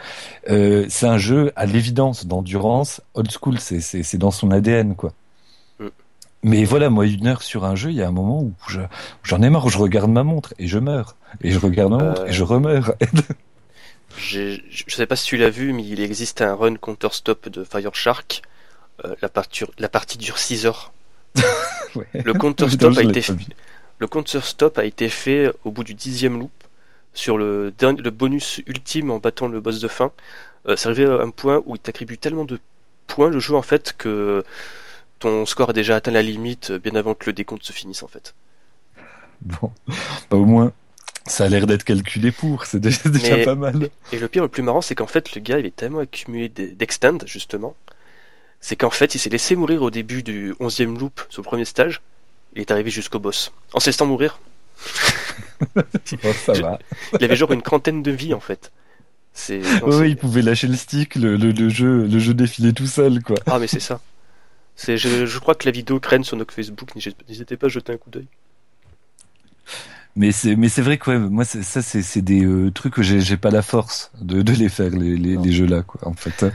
[0.49, 5.13] euh, c'est un jeu à l'évidence d'endurance, old school, c'est, dans son ADN, quoi.
[6.41, 8.79] Mais voilà, moi, une heure sur un jeu, il y a un moment où je-
[9.23, 11.15] j'en ai marre, je regarde ma montre et je meurs.
[11.41, 12.93] Et je regarde ma montre Euh, et je remeurs.
[14.17, 17.93] Je sais pas si tu l'as vu, mais il existe un run counter-stop de Fire
[17.95, 18.41] Shark.
[19.05, 20.91] Euh, la, partie, la partie dure 6 heures.
[21.95, 22.05] Ouais.
[22.13, 22.95] Le counter-stop
[24.77, 26.51] a été a fait au bout du dixième loop
[27.15, 30.11] sur le, dernier- le bonus ultime en battant le boss de fin.
[30.67, 32.59] Euh, c'est arrivé à un point où il t'attribue tellement de
[33.07, 34.43] points le jeu en fait que
[35.17, 38.07] ton score a déjà atteint la limite bien avant que le décompte se finisse en
[38.07, 38.35] fait.
[39.41, 39.71] Bon,
[40.29, 40.71] bah, au moins,
[41.25, 42.99] ça a l'air d'être calculé pour, c'est déjà,
[43.37, 43.89] Mais- pas mal.
[44.11, 46.49] Et le pire, le plus marrant, c'est qu'en fait, le gars, il est tellement accumulé
[46.49, 47.75] d'extend, justement,
[48.61, 51.65] c'est qu'en fait, il s'est laissé mourir au début du 11e loop, sur le premier
[51.65, 52.01] stage.
[52.55, 53.51] Il est arrivé jusqu'au boss.
[53.73, 54.39] En se laissant mourir,
[55.75, 55.83] Bon,
[56.45, 56.79] ça Je- va.
[57.19, 58.71] il avait genre une trentaine de vies, en fait.
[59.33, 59.59] C'est.
[59.81, 62.87] non, ouais, il pouvait lâcher le stick, le, le, le jeu, le jeu défilait tout
[62.87, 63.35] seul, quoi.
[63.45, 64.01] Ah, mais c'est ça.
[64.75, 67.93] C'est, je, je crois que la vidéo traîne sur notre Facebook, n'hésitez pas à jeter
[67.93, 68.27] un coup d'œil.
[70.15, 73.03] Mais c'est, mais c'est vrai que ouais, moi, ça, c'est, c'est des euh, trucs que
[73.03, 76.05] j'ai, j'ai pas la force de, de les faire, les, les, les jeux-là, quoi.
[76.07, 76.45] En fait,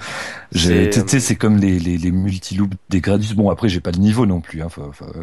[0.52, 3.34] j'ai, C'est, tu sais, c'est comme les, les, les multi-loops des Gradius.
[3.34, 4.68] Bon, après, j'ai pas le niveau non plus, hein.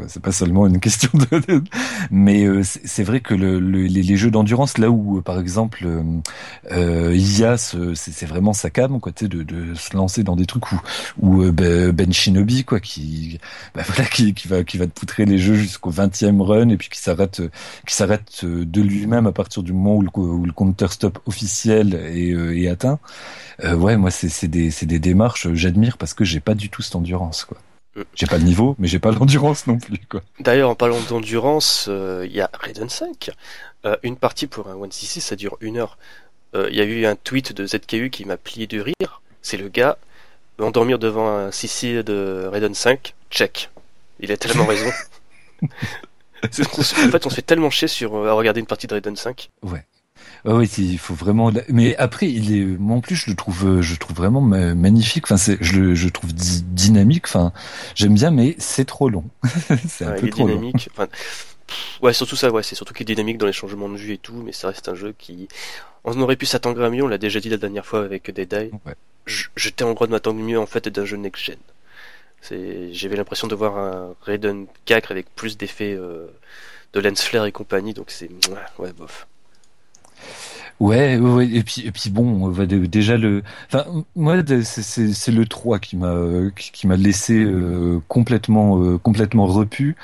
[0.07, 1.63] C'est pas seulement une question de, de-
[2.11, 5.39] mais euh, c'est, vrai que le, le- les, les jeux d'endurance, là où, euh, par
[5.39, 6.03] exemple, euh,
[6.71, 10.35] euh, IA, c'est, c'est vraiment sa cam, quoi, tu sais, de, de se lancer dans
[10.35, 10.81] des trucs où,
[11.19, 13.39] où euh, ben, Ben Shinobi, quoi, qui,
[13.75, 16.77] bah, voilà, qui, qui va, qui va te poutrer les jeux jusqu'au 20e run et
[16.77, 17.41] puis qui s'arrête,
[17.87, 20.87] qui s'arrête euh, de lui-même à partir du moment où le, co- où le counter
[20.91, 22.99] stop officiel est, euh, est atteint.
[23.63, 26.95] Euh, ouais, moi c'est des des démarches j'admire parce que j'ai pas du tout cette
[26.95, 27.57] endurance quoi.
[28.15, 30.21] J'ai pas le niveau, mais j'ai pas l'endurance non plus quoi.
[30.39, 33.31] D'ailleurs, en parlant d'endurance, euh, il y a Raiden 5.
[33.85, 35.97] Euh, une partie pour un 1cc, ça dure une heure.
[36.55, 39.21] Euh, Il y a eu un tweet de ZKU qui m'a plié de rire.
[39.41, 39.97] C'est le gars,
[40.59, 43.69] endormir devant un CC de Raiden 5, check.
[44.21, 44.89] Il a tellement raison.
[46.51, 46.61] Se-
[47.07, 49.15] en fait, on se fait tellement chier sur euh, à regarder une partie de Raiden
[49.15, 49.49] 5.
[49.63, 49.85] Ouais.
[50.45, 51.51] Ouais, ouais, il faut vraiment.
[51.69, 52.65] Mais après, il est.
[52.65, 55.25] Moi en plus, je le trouve, euh, je le trouve vraiment ma- magnifique.
[55.25, 57.25] Enfin, c'est, je le, je le trouve dy- dynamique.
[57.27, 57.53] Enfin,
[57.95, 59.25] j'aime bien, mais c'est trop long.
[59.87, 60.55] c'est un Ouais, peu il est trop long.
[60.55, 60.89] dynamique.
[60.93, 61.07] Enfin,
[62.01, 64.17] ouais, surtout ça, ouais, c'est surtout qu'il est dynamique dans les changements de vue et
[64.17, 65.47] tout, mais ça reste un jeu qui.
[66.03, 68.51] On aurait pu s'attendre à mieux, on l'a déjà dit la dernière fois avec Dead
[68.53, 68.71] Eye.
[68.85, 68.95] Ouais.
[69.55, 71.57] J'étais en droit de m'attendre mieux en fait d'un jeu next-gen.
[71.57, 71.57] C'est-
[72.49, 76.27] J'avais l'impression de voir un Raiden 4 avec plus d'effets euh,
[76.93, 78.29] de lens flare et compagnie, donc c'est.
[78.79, 79.27] Ouais, bof.
[80.79, 83.43] Ouais, ouais, et puis et puis bon, déjà le,
[84.15, 86.15] moi c'est le 3 qui m'a
[86.55, 89.95] qui m'a laissé euh, complètement euh, complètement repu.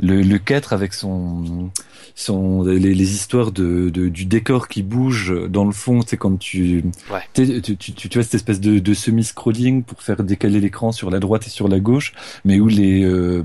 [0.00, 1.70] Le le 4 avec son
[2.14, 6.36] son les, les histoires de, de du décor qui bouge dans le fond, c'est quand
[6.38, 7.20] tu Ouais.
[7.34, 11.10] tu, tu tu tu vois cette espèce de de semi-scrolling pour faire décaler l'écran sur
[11.10, 12.12] la droite et sur la gauche,
[12.44, 13.42] mais où les euh,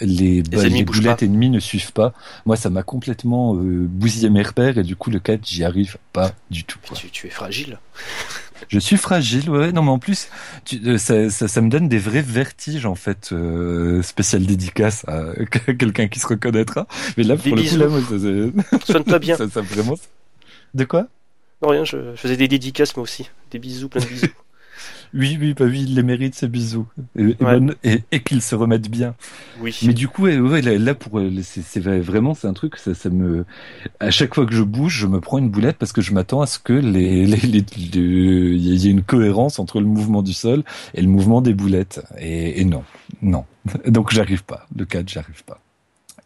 [0.00, 1.24] les bah, boulettes pas.
[1.24, 2.12] ennemies ne suivent pas.
[2.46, 5.96] Moi, ça m'a complètement euh, bousillé mes repères et du coup, le 4, j'y arrive
[6.12, 6.78] pas du tout.
[6.86, 6.96] Quoi.
[6.96, 7.78] tu, tu es fragile.
[8.68, 9.72] Je suis fragile, ouais.
[9.72, 10.28] Non, mais en plus,
[10.64, 13.30] tu, euh, ça, ça, ça me donne des vrais vertiges, en fait.
[13.32, 15.24] Euh, spécial dédicace à
[15.78, 16.86] quelqu'un qui se reconnaîtra.
[17.16, 19.36] Mais là, Des pour le coup, là, Soigne-toi bien.
[19.36, 19.96] ça, ça vraiment.
[20.74, 21.08] De quoi?
[21.62, 23.30] Non, rien, je je faisais des dédicaces moi aussi.
[23.50, 24.26] Des bisous, plein de bisous.
[25.16, 26.86] Oui, oui, bah oui, il les mérite, ces bisous.
[27.16, 27.34] Et, et Ouais.
[27.54, 29.14] bonne- et, et qu'ils se remettent bien.
[29.60, 29.78] Oui.
[29.86, 32.76] Mais du coup, ouais, là, là, pour euh, c'est c'est vrai- vraiment c'est un truc
[32.76, 33.44] ça, ça me
[34.00, 36.40] à chaque fois que je bouge, je me prends une boulette parce que je m'attends
[36.40, 37.64] à ce que les les les-
[38.56, 42.02] y ait une cohérence entre le mouvement du sol et le mouvement des boulettes.
[42.20, 42.82] Et, non,
[43.22, 43.44] non.
[43.86, 44.66] Donc j'arrive pas.
[44.76, 45.60] Le 4, j'arrive pas.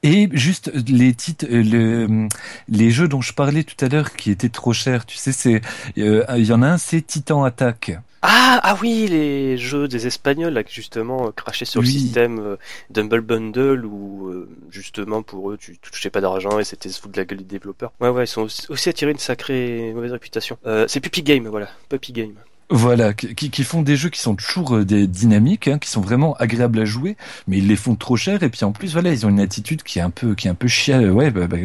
[0.05, 2.28] Et juste les titres, euh, le,
[2.68, 5.61] les jeux dont je parlais tout à l'heure qui étaient trop chers, tu sais, c'est
[5.99, 7.99] euh, il y en a un, c'est Titan Attack.
[8.23, 12.39] Ah, ah oui, les jeux des Espagnols, là, qui justement euh, crachaient sur le système
[12.41, 12.57] euh,
[12.91, 17.12] Dumble Bundle, où euh, justement pour eux, tu touchais pas d'argent et c'était se foutre
[17.14, 17.93] de la gueule des développeurs.
[18.01, 20.59] Ouais, ouais, ils sont aussi- aussi attirés une sacrée mauvaise réputation.
[20.66, 22.33] Euh, c'est Puppy Game, voilà, Puppy Game.
[22.71, 26.35] Voilà, qui, qui- font des jeux qui sont toujours des dynamiques, hein, qui sont vraiment
[26.35, 27.16] agréables à jouer,
[27.47, 29.83] mais ils les font trop cher et puis en plus voilà, ils ont une attitude
[29.83, 31.57] qui est un peu, qui est un peu chia, ouais, bah, bah,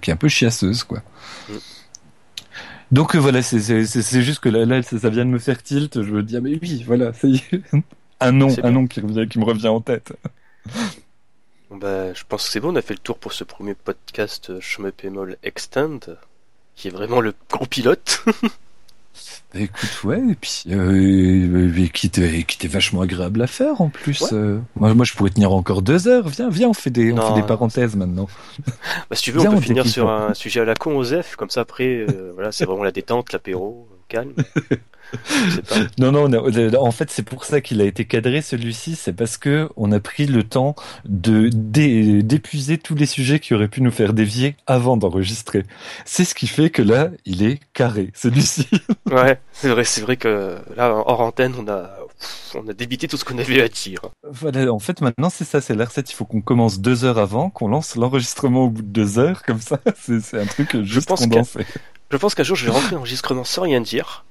[0.00, 1.02] qui est un peu chiasseuse quoi.
[1.48, 1.54] Mm.
[2.94, 5.30] Donc euh, voilà, c'est c'est c'est- c'est juste que là, là ça, ça vient de
[5.30, 6.02] me faire tilt.
[6.02, 7.60] Je me dis ah mais oui, voilà, ça y est,
[8.20, 10.12] un nom, C'est un nom qui revient, qui me revient en tête.
[11.70, 14.50] Bah, je pense que c'est bon, on a fait le tour pour ce premier podcast
[14.50, 15.98] euh, Schmeppemol Extend,
[16.76, 18.24] qui est vraiment le gros pilote.
[19.52, 24.20] Bah, écoute, ouais, et puis euh, et qui était vachement agréable à faire en plus.
[24.22, 24.28] Ouais.
[24.32, 24.58] euh.
[24.74, 26.28] moi, moi, je pourrais tenir encore deux heures.
[26.28, 28.28] Viens, viens, on fait des, on fait des parenthèses maintenant.
[29.10, 30.96] Bah, si tu veux, Viens, on peut on finir sur un sujet à la con,
[30.96, 34.32] Osef, comme ça après, euh, voilà, c'est vraiment la détente, l'apéro, calme.
[35.48, 35.76] Je pas.
[35.98, 39.36] Non, non, a- en fait, c'est pour ça qu'il a été cadré celui-ci, c'est parce
[39.36, 40.74] que on a pris le temps
[41.04, 45.62] de d'é- d'épuiser tous les sujets qui auraient pu nous faire dévier avant d'enregistrer.
[46.04, 48.66] C'est ce qui fait que là, il est carré, celui-ci.
[49.10, 51.90] Ouais, c'est vrai, c'est vrai que là, hors antenne, on a,
[52.54, 54.00] on a débité tout ce qu'on avait à dire.
[54.28, 56.10] voilà, en fait, maintenant, c'est ça, c'est la recette.
[56.10, 59.42] Il faut qu'on commence deux heures avant, qu'on lance l'enregistrement au bout de deux heures,
[59.44, 59.78] comme ça.
[59.96, 61.60] C'est un truc juste pense que- condensé.
[62.10, 64.24] Je pense qu'un jour, je vais rentrer en enregistrement sans rien dire.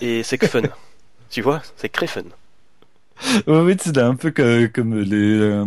[0.00, 0.62] Et c'est que fun.
[1.30, 2.22] tu vois, c'est très fun.
[3.46, 5.64] oui, c'est un peu comme, comme les, euh,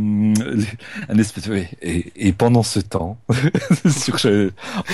[0.53, 0.67] les,
[1.09, 1.47] un espèce.
[1.47, 1.67] Oui.
[1.81, 3.17] Et, et pendant ce temps,
[3.89, 4.17] sur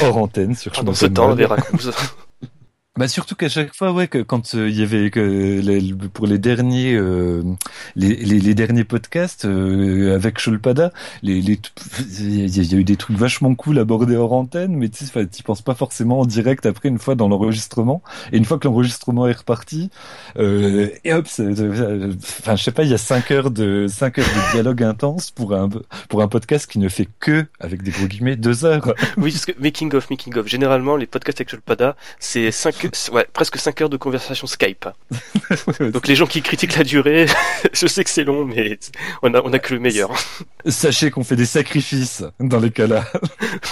[0.01, 1.91] hors antenne, sur pendant ce temps, Veracruz.
[2.99, 6.27] Bah surtout qu'à chaque fois, ouais, que quand euh, il y avait que les, pour
[6.27, 7.41] les derniers euh,
[7.95, 10.91] les, les, les, derniers podcasts euh, avec Shulpada,
[11.23, 15.41] les il y, a eu des trucs vachement cool abordés hors antenne, mais tu tu
[15.43, 19.25] penses pas forcément en direct après une fois dans l'enregistrement et une fois que l'enregistrement
[19.25, 19.89] est reparti,
[20.37, 24.51] et hop, enfin je sais pas, il y a cinq heures de cinq heures de
[24.51, 25.69] dialogue intense pour un
[26.09, 28.93] pour un podcast qui ne fait que avec des gros guillemets deux heures.
[29.15, 32.80] Oui, parce que making of making of, généralement les podcasts avec Shulpada, c'est cinq
[33.11, 34.87] ouais, presque 5 heures de conversation Skype.
[35.79, 37.25] Donc les gens qui critiquent la durée,
[37.73, 38.79] je sais que c'est long, mais
[39.21, 40.11] on a, on a que le meilleur.
[40.65, 43.05] Sachez qu'on fait des sacrifices dans les cas-là.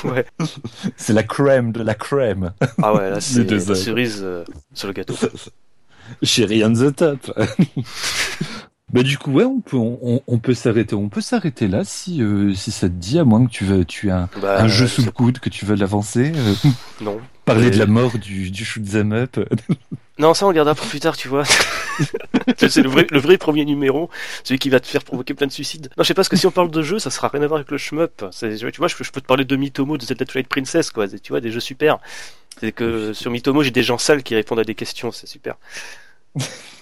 [0.04, 0.26] ouais.
[0.98, 2.54] C'est la crème de la crème.
[2.82, 4.44] Ah ouais, là c'est la cerise euh,
[4.74, 5.16] sur le gâteau.
[6.24, 7.32] Chérie on the top.
[8.92, 12.24] Bah du coup ouais on peut on, on peut s'arrêter on peut s'arrêter là si
[12.24, 14.88] euh, si ça te dit à moins que tu veux tu as bah, un jeu
[14.88, 16.32] sous le coude que tu veux l'avancer.
[16.36, 16.54] Euh.
[17.02, 17.20] Non.
[17.46, 19.40] Parler de la mort du du shoot them up.
[20.20, 21.44] non ça on regardera pour plus tard tu vois.
[22.58, 24.10] c'est le vrai le vrai premier numéro
[24.44, 25.90] celui qui va te faire provoquer plein de suicides.
[25.96, 27.48] Non je sais pas parce que si on parle de jeu ça sera rien à
[27.48, 28.26] voir avec le shmup.
[28.32, 28.48] Tu
[28.80, 31.42] vois je, je peux te parler de Mitomo de Zelda Twilight Princess quoi tu vois
[31.42, 32.00] des jeux super.
[32.60, 35.56] C'est que sur Mitomo j'ai des gens sales qui répondent à des questions c'est super.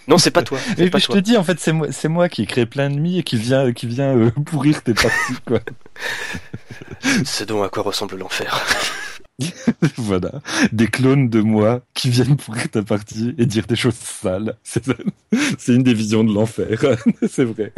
[0.08, 0.58] Non, c'est pas toi.
[0.78, 3.20] Et puis je te dis, en fait, c'est moi, c'est moi qui crée plein d'ennemis
[3.20, 5.60] et qui vient, qui vient euh, pourrir tes parties, quoi.
[7.26, 8.66] c'est donc à quoi ressemble l'enfer.
[9.98, 10.32] voilà,
[10.72, 14.56] des clones de moi qui viennent pourrir ta partie et dire des choses sales.
[14.64, 14.86] C'est,
[15.60, 16.80] c'est une des visions de l'enfer,
[17.30, 17.72] c'est vrai.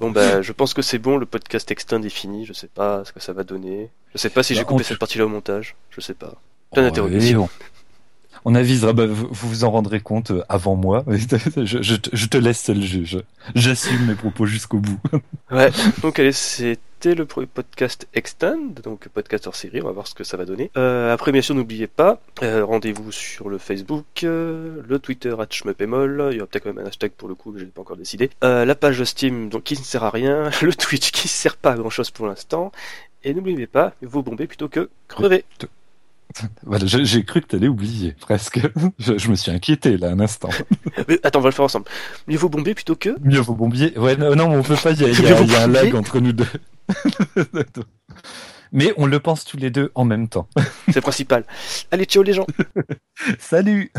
[0.00, 2.46] Bon bah, je pense que c'est bon, le podcast extend est fini.
[2.46, 3.90] Je sais pas ce que ça va donner.
[4.14, 5.76] Je sais pas si j'ai bah, coupé cette partie-là au montage.
[5.90, 6.34] Je sais pas.
[6.72, 7.48] Plein d'interrogations
[8.44, 11.04] on avisera, bah, vous, vous en rendrez compte euh, avant moi.
[11.08, 13.18] je, je, je, te laisse seul juge.
[13.54, 14.98] J'assume mes propos jusqu'au bout.
[15.50, 15.70] ouais,
[16.02, 20.24] donc allez, c'était le podcast Extend, donc podcast hors série, on va voir ce que
[20.24, 20.70] ça va donner.
[20.76, 26.28] Euh, après, bien sûr, n'oubliez pas, euh, rendez-vous sur le Facebook, le Twitter at Schmepemol,
[26.32, 27.80] il y aura peut-être quand même un hashtag pour le coup, mais je n'ai pas
[27.80, 28.30] encore décidé.
[28.42, 31.72] la page Steam, donc qui ne sert à rien, le Twitch qui ne sert pas
[31.72, 32.72] à grand chose pour l'instant,
[33.22, 35.44] et n'oubliez pas, vous bombez plutôt que crever.
[36.64, 38.60] Voilà, j'ai cru que t'allais oublier, presque.
[38.98, 40.50] Je, me suis inquiété, là, un instant.
[41.08, 41.86] Mais attends, on va le faire ensemble.
[42.26, 43.96] Mieux vaut bomber plutôt que Mieux vaut bomber.
[43.96, 46.46] Ouais, non, non on peut pas, il y a, un lag entre nous deux.
[48.72, 50.48] Mais on le pense tous les deux en même temps.
[50.92, 51.44] C'est principal.
[51.90, 52.46] Allez, ciao les gens
[53.38, 53.92] Salut